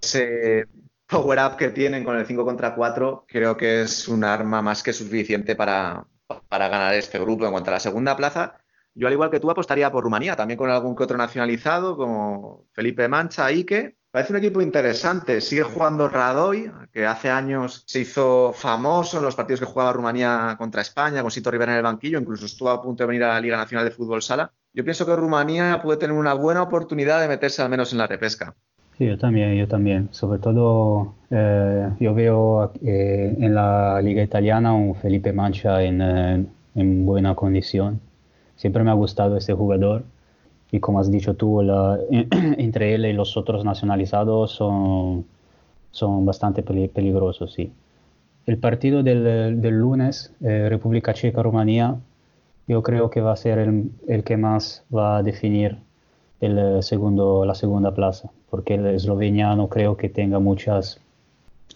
[0.00, 0.79] ese power
[1.12, 4.92] up que tienen con el 5 contra 4 creo que es un arma más que
[4.92, 6.06] suficiente para,
[6.48, 7.44] para ganar este grupo.
[7.44, 8.58] En cuanto a la segunda plaza,
[8.94, 12.66] yo al igual que tú apostaría por Rumanía, también con algún que otro nacionalizado, como
[12.72, 13.96] Felipe Mancha, Ike.
[14.10, 15.40] Parece un equipo interesante.
[15.40, 20.56] Sigue jugando Radoy, que hace años se hizo famoso en los partidos que jugaba Rumanía
[20.58, 23.34] contra España, con Sito Rivera en el banquillo, incluso estuvo a punto de venir a
[23.34, 24.52] la Liga Nacional de Fútbol Sala.
[24.72, 28.08] Yo pienso que Rumanía puede tener una buena oportunidad de meterse al menos en la
[28.08, 28.56] repesca.
[29.00, 30.08] Sí, yo también, yo también.
[30.12, 36.44] Sobre todo, eh, yo veo eh, en la Liga Italiana un Felipe Mancha en, eh,
[36.74, 37.98] en, buena condición.
[38.56, 40.04] Siempre me ha gustado este jugador.
[40.70, 41.98] Y como has dicho tú, la,
[42.58, 45.24] entre él y los otros nacionalizados son,
[45.92, 47.72] son bastante peligrosos, sí.
[48.44, 51.96] El partido del, del lunes, República Checa-Rumanía,
[52.68, 55.78] yo creo que va a ser el, el que más va a definir
[56.40, 61.00] el eh, segundo, la segunda plaza, porque el Eslovenia no creo que tenga muchas,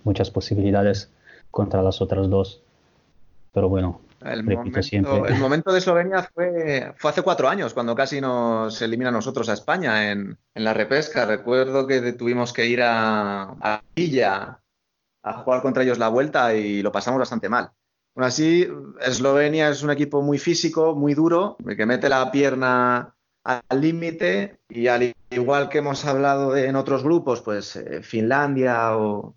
[0.03, 1.11] muchas posibilidades
[1.51, 2.61] contra las otras dos.
[3.53, 8.21] Pero bueno, el momento, el momento de Eslovenia fue, fue hace cuatro años, cuando casi
[8.21, 11.27] nos elimina a nosotros a España en, en la repesca.
[11.27, 14.61] Recuerdo que tuvimos que ir a, a Villa
[15.23, 17.71] a jugar contra ellos la vuelta y lo pasamos bastante mal.
[18.17, 18.69] Aún así,
[19.01, 23.14] Eslovenia es un equipo muy físico, muy duro, que mete la pierna
[23.45, 29.35] al límite y al igual que hemos hablado en otros grupos, pues eh, Finlandia o,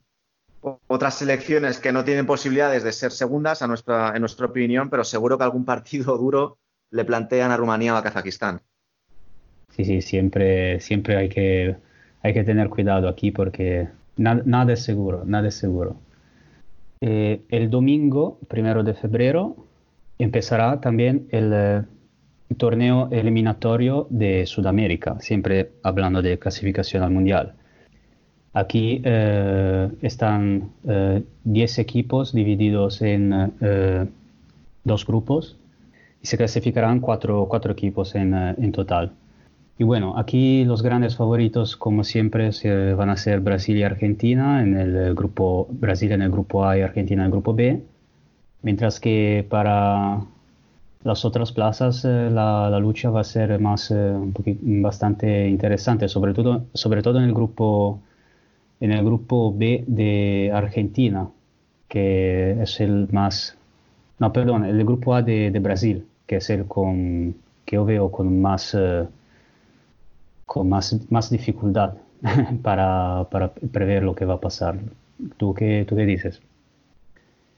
[0.88, 5.04] otras selecciones que no tienen posibilidades de ser segundas, a nuestra, en nuestra opinión, pero
[5.04, 6.58] seguro que algún partido duro
[6.90, 8.62] le plantean a Rumanía o a Kazajistán.
[9.70, 11.76] Sí, sí, siempre, siempre hay, que,
[12.24, 15.98] hay que tener cuidado aquí porque nada, es seguro, nada es seguro.
[17.02, 19.56] Eh, el domingo, primero de febrero,
[20.18, 21.88] empezará también el, eh, el,
[22.56, 27.54] torneo eliminatorio de Sudamérica, siempre hablando de clasificación al mundial.
[28.54, 30.72] Aquí eh, están
[31.44, 33.54] 10 equipos divididos en
[34.84, 35.58] dos grupos
[36.24, 39.12] y se clasificarán cuatro, cuatro equipos en, en total.
[39.80, 42.50] Y bueno, aquí los grandes favoritos, como siempre,
[42.96, 46.82] van a ser Brasil y Argentina en el grupo Brasil en el grupo A y
[46.82, 47.84] Argentina en el grupo B,
[48.64, 50.22] mientras que para
[51.08, 56.10] las otras plazas eh, la, la, lucha va a ser más, eh, un bastante interesante,
[56.10, 58.02] sobre todo, sobre todo en el grupo
[58.80, 61.30] en el grupo B de Argentina,
[61.88, 63.58] que es el más,
[64.20, 67.36] no, perdón, el grupo A de, de Brasil, que es el con,
[67.66, 69.08] que yo veo con más, uh,
[70.46, 71.94] con más, más dificultad
[72.62, 74.78] para, para, prever lo que va a pasar.
[75.38, 76.42] ¿Tú qué, ¿Tú qué dices?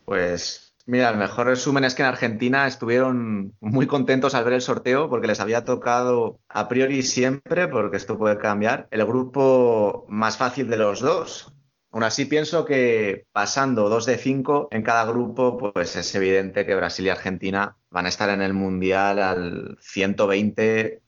[0.06, 4.62] Pues Mira, el mejor resumen es que en Argentina estuvieron muy contentos al ver el
[4.64, 10.38] sorteo porque les había tocado a priori siempre, porque esto puede cambiar, el grupo más
[10.38, 11.54] fácil de los dos.
[11.92, 16.74] Aún así pienso que pasando dos de cinco en cada grupo, pues es evidente que
[16.74, 21.02] Brasil y Argentina van a estar en el Mundial al 120%.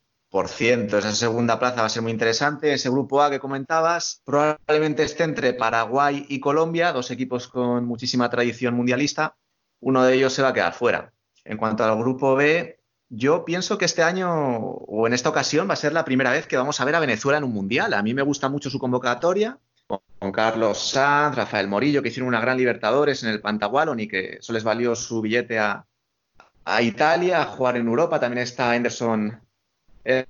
[0.98, 2.72] Esa segunda plaza va a ser muy interesante.
[2.72, 8.30] Ese grupo A que comentabas probablemente esté entre Paraguay y Colombia, dos equipos con muchísima
[8.30, 9.38] tradición mundialista
[9.82, 11.12] uno de ellos se va a quedar fuera.
[11.44, 12.80] En cuanto al grupo B,
[13.10, 16.48] yo pienso que este año o en esta ocasión va a ser la primera vez
[16.48, 17.94] que vamos a ver a Venezuela en un mundial.
[17.94, 19.60] A mí me gusta mucho su convocatoria,
[20.20, 24.38] con Carlos Sanz, Rafael Morillo, que hicieron una gran Libertadores en el Pantagualon y que
[24.40, 25.86] eso les valió su billete a,
[26.82, 28.20] Italia, a jugar en Europa.
[28.20, 29.42] También está Anderson,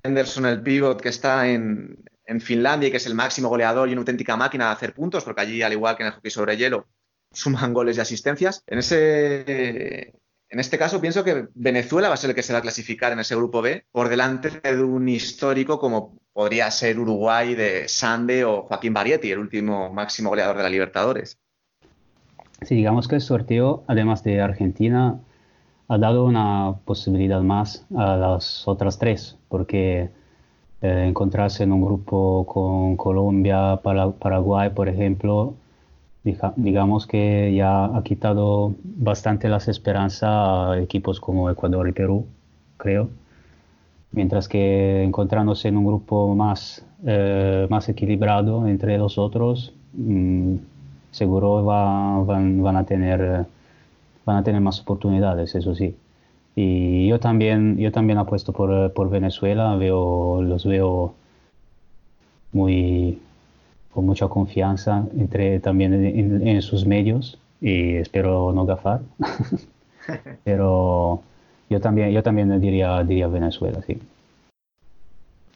[0.04, 3.92] Anderson el pivot, que está en, en Finlandia y que es el máximo goleador y
[3.92, 6.58] una auténtica máquina de hacer puntos, porque allí, al igual que en el hockey sobre
[6.58, 6.88] hielo,
[7.32, 8.64] suman goles y asistencias.
[8.68, 10.14] En, ese,
[10.50, 13.12] en este caso pienso que Venezuela va a ser el que se va a clasificar
[13.12, 18.46] en ese grupo B por delante de un histórico como podría ser Uruguay de Sande
[18.46, 21.38] o Joaquín Barietti, el último máximo goleador de la Libertadores.
[22.62, 25.20] Sí, digamos que el sorteo, además de Argentina,
[25.88, 30.10] ha dado una posibilidad más a las otras tres, porque
[30.82, 35.56] eh, encontrarse en un grupo con Colombia, Paraguay, por ejemplo,
[36.24, 42.26] digamos que ya ha quitado bastante las esperanzas a equipos como Ecuador y Perú,
[42.78, 43.10] creo.
[44.12, 50.56] Mientras que encontrándose en un grupo más, eh, más equilibrado entre los otros, mm,
[51.12, 53.46] seguro van, van, a tener,
[54.26, 55.96] van a tener más oportunidades, eso sí.
[56.56, 61.14] Y yo también, yo también apuesto por, por Venezuela, veo, los veo
[62.52, 63.20] muy,
[63.94, 69.02] con mucha confianza entre también en, sus medios y espero no gafar.
[70.44, 71.22] Pero
[71.70, 74.00] yo también, yo también diría, diría Venezuela, sí.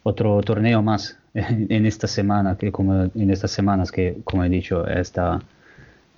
[0.03, 4.87] Otro torneo más en esta semana, que como en estas semanas que, como he dicho,
[4.87, 5.41] está,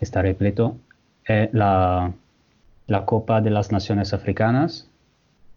[0.01, 0.75] está repleto,
[1.25, 2.11] es la,
[2.87, 4.87] la Copa de las Naciones Africanas,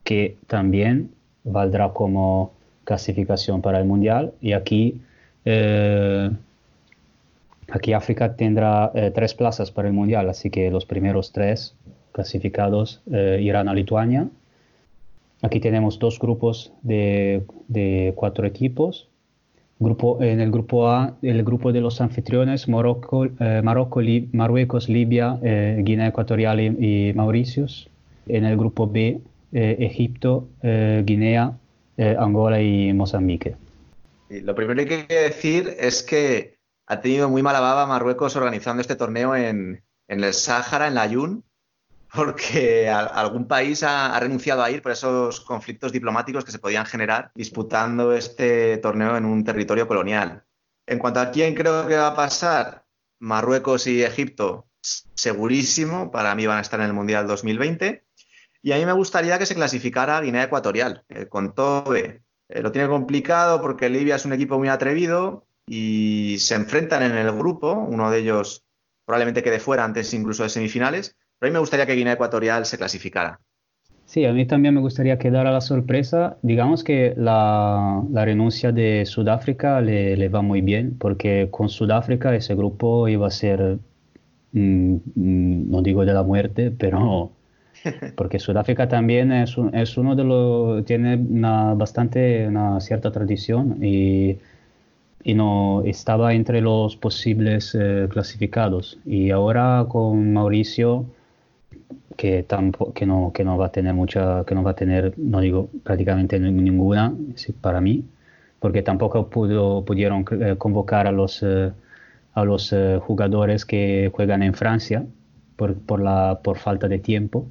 [0.04, 1.10] que también
[1.44, 2.52] valdrá como
[2.84, 4.32] clasificación para el Mundial.
[4.40, 5.00] Y aquí
[5.44, 6.30] eh,
[7.70, 11.76] Aquí África tendrá eh, tres plazas para el Mundial, así que los primeros tres
[12.12, 14.28] clasificados eh, irán a Lituania.
[15.42, 17.44] Aquí tenemos dos grupos de,
[18.16, 19.08] cuatro equipos.
[19.78, 26.08] Grupo, en el grupo A, el grupo de los anfitriones, Morocco, eh, Marruecos, Libia, Guinea
[26.08, 27.88] Ecuatorial y, Mauricios.
[28.28, 29.20] En el grupo B,
[29.52, 31.56] Egipto, Guinea,
[32.18, 33.56] Angola y Mozambique.
[34.28, 36.59] lo primero que hay que decir es que
[36.90, 41.44] ha tenido muy mala baba Marruecos organizando este torneo en, el Sáhara, en la Ayun,
[42.12, 47.30] porque algún país ha, renunciado a ir por esos conflictos diplomáticos que se podían generar
[47.36, 50.42] disputando este torneo en un territorio colonial.
[50.84, 52.84] En cuanto a quién creo que va a pasar,
[53.20, 54.66] Marruecos y Egipto,
[55.14, 58.04] segurísimo, para mí van a estar en el Mundial 2020.
[58.62, 61.94] Y a mí me gustaría que se clasificara Guinea Ecuatorial, eh, con todo.
[61.94, 67.12] Eh, lo tiene complicado porque Libia es un equipo muy atrevido, y se enfrentan en
[67.12, 68.64] el grupo, uno de ellos
[69.06, 72.66] probablemente quede fuera antes incluso de semifinales, pero a mí me gustaría que Guinea Ecuatorial
[72.66, 73.38] se clasificara.
[74.04, 76.38] Sí, a mí también me gustaría quedar a la sorpresa.
[76.42, 83.06] Digamos que la, renuncia de Sudáfrica le, va muy bien, porque con Sudáfrica ese grupo
[83.06, 83.78] iba a ser,
[84.50, 87.30] mm, mm, no digo de la muerte, pero
[88.16, 94.36] porque Sudáfrica también es, es uno de los, tiene una, bastante, una cierta tradición y
[95.22, 98.98] y no estaba entre los posibles eh, clasificados.
[99.04, 101.06] Y ahora con Mauricio,
[102.16, 105.14] que, tampoco, que, no, que no va a tener mucha, que no va a tener,
[105.18, 107.14] no digo prácticamente ninguna
[107.60, 108.04] para mí,
[108.60, 111.72] porque tampoco pudo, pudieron eh, convocar a los, eh,
[112.34, 115.04] a los jugadores que juegan en Francia
[115.56, 117.46] por, por, la, por falta de tiempo.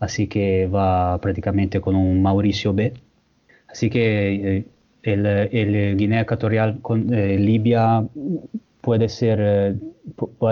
[0.00, 2.94] Así que va prácticamente con un Mauricio B.
[3.68, 4.66] Así que
[5.02, 5.26] el,
[5.96, 8.06] Guinea Ecuatorial con eh, Libia
[8.80, 9.74] puede ser, eh,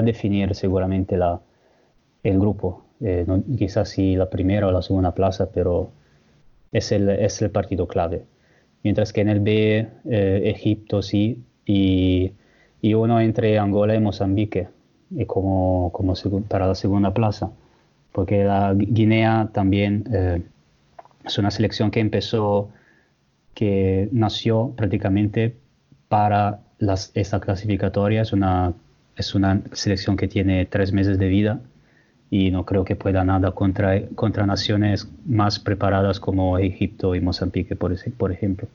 [0.03, 1.41] definir seguramente la,
[2.23, 2.85] el grupo.
[3.01, 5.91] Eh, no- quizás sí la primera o la segunda plaza, pero
[6.73, 8.25] es el, es el partido clave.
[8.83, 12.33] Mientras que en el B, eh, Egipto sí, y,
[12.83, 14.69] y uno entre Angola y Mozambique,
[15.11, 16.15] y como, como
[16.49, 17.51] para la segunda plaza.
[18.13, 20.43] Porque la Gui- Guinea también eh,
[21.25, 22.71] es una selección que empezó,
[23.57, 25.57] que nació prácticamente
[26.09, 28.21] para las, esta clasificatoria.
[28.23, 28.75] Es una,
[29.17, 31.61] es una selección que tiene tres meses de vida
[32.31, 37.77] y no creo que pueda nada contra, contra naciones más preparadas como Egipto y Mozambique,
[37.77, 38.69] por, ese- por ejemplo.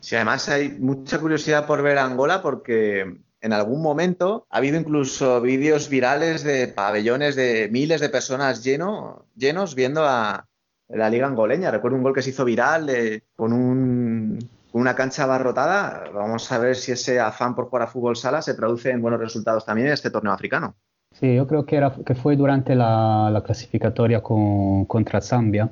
[0.00, 5.40] Sí, además hay mucha curiosidad por ver Angola porque en algún momento ha habido incluso
[5.40, 10.46] vídeos virales de pabellones de miles de personas lleno, llenos viendo a
[10.88, 11.70] la liga angoleña.
[11.70, 14.38] Recuerdo un gol que se hizo viral eh, con, un-
[14.70, 16.04] con una cancha abarrotada.
[16.12, 19.20] Vamos a ver si ese afán por jugar a fútbol sala se traduce en buenos
[19.20, 20.76] resultados también en este torneo africano.
[21.12, 21.80] Sí, yo creo que,
[22.14, 25.70] fue durante la, la clasificatoria con- contra Zambia,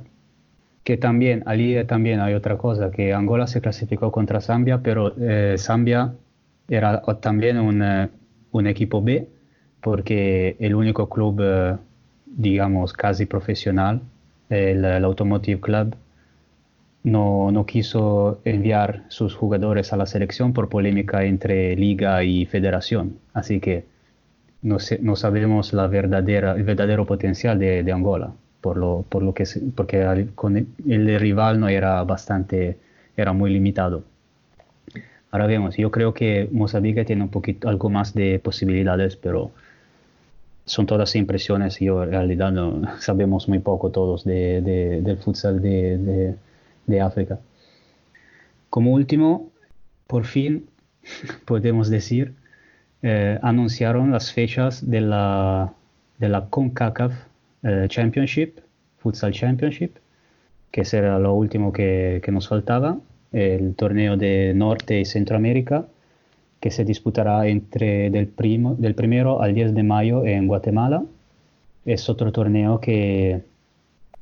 [0.85, 5.57] que también, allí también hay otra cosa, que Angola se clasificó contra Zambia, pero eh,
[5.59, 6.15] Zambia
[6.69, 8.11] era también un, eh,
[8.53, 9.29] un equipo B,
[9.81, 11.43] porque el único club,
[12.27, 14.03] digamos, casi profesional,
[14.53, 15.96] el, el Automotive Club,
[17.05, 23.18] no, no quiso enviar sus jugadores a la selección por polémica entre liga y federación.
[23.34, 23.84] Así que
[24.62, 29.22] no, sé- no sabemos la verdadera, el verdadero potencial de, de Angola, por lo, por
[29.22, 32.78] lo que se- porque con el, el rival no era bastante,
[33.16, 34.05] era muy limitado.
[35.30, 39.50] Ahora vemos, yo creo que Mozambique tiene un poquito, algo más de posibilidades, pero
[40.65, 45.61] son todas impresiones yo en realidad no, sabemos muy poco todos de, de- del futsal
[45.63, 46.35] de-
[46.87, 47.39] de África.
[48.71, 49.51] Como último,
[50.07, 50.67] por fin
[51.45, 52.35] podemos decir,
[53.03, 55.73] eh, anunciaron las fechas de la,
[56.19, 57.13] de la CONCACAF
[57.65, 58.59] eh, Championship,
[58.99, 59.97] Futsal Championship,
[60.71, 62.99] que será lo último que, que nos faltaba,
[63.33, 65.87] el torneo de Norte y Centroamérica,
[66.63, 71.03] que se disputará entre del, primo, del primero al 10 de mayo en Guatemala.
[71.85, 73.43] Es otro torneo que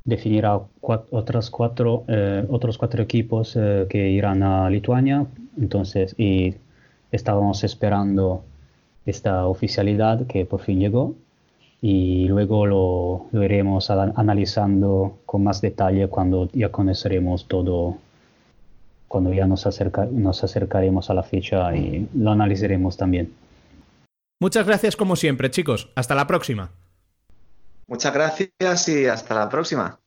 [0.05, 5.27] definirá cua- otras cuatro, eh, otros cuatro equipos eh, que irán a Lituania.
[5.61, 6.55] Entonces, y
[7.13, 8.43] estábamos esperando
[9.05, 11.15] esta oficialidad que por fin llegó
[11.83, 17.97] y luego lo, lo iremos analizando con más detalle cuando ya conoceremos todo,
[19.11, 23.35] cuando ya nos, acerca- nos acercaremos a la fecha y lo analizaremos también.
[24.41, 25.91] Muchas gracias como siempre, chicos.
[25.97, 26.71] Hasta la próxima.
[27.89, 29.99] Muchas gracias y hasta la próxima.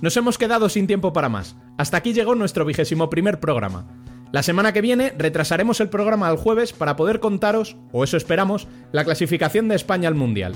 [0.00, 1.56] Nos hemos quedado sin tiempo para más.
[1.78, 3.88] Hasta aquí llegó nuestro vigésimo primer programa.
[4.30, 8.68] La semana que viene retrasaremos el programa al jueves para poder contaros, o eso esperamos,
[8.92, 10.54] la clasificación de España al Mundial.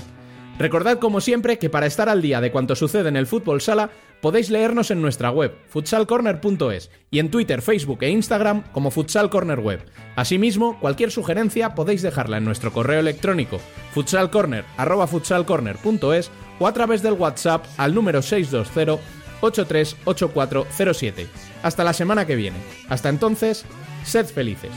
[0.57, 3.89] Recordad como siempre que para estar al día de cuanto sucede en el fútbol sala
[4.21, 9.59] podéis leernos en nuestra web futsalcorner.es y en Twitter, Facebook e Instagram como Futsal Corner
[9.59, 9.81] Web.
[10.15, 13.59] Asimismo, cualquier sugerencia podéis dejarla en nuestro correo electrónico
[13.93, 18.99] futsalcorner@futsalcorner.es o a través del WhatsApp al número 620
[19.41, 21.27] 838407.
[21.61, 22.57] Hasta la semana que viene.
[22.89, 23.65] Hasta entonces,
[24.03, 24.71] sed felices.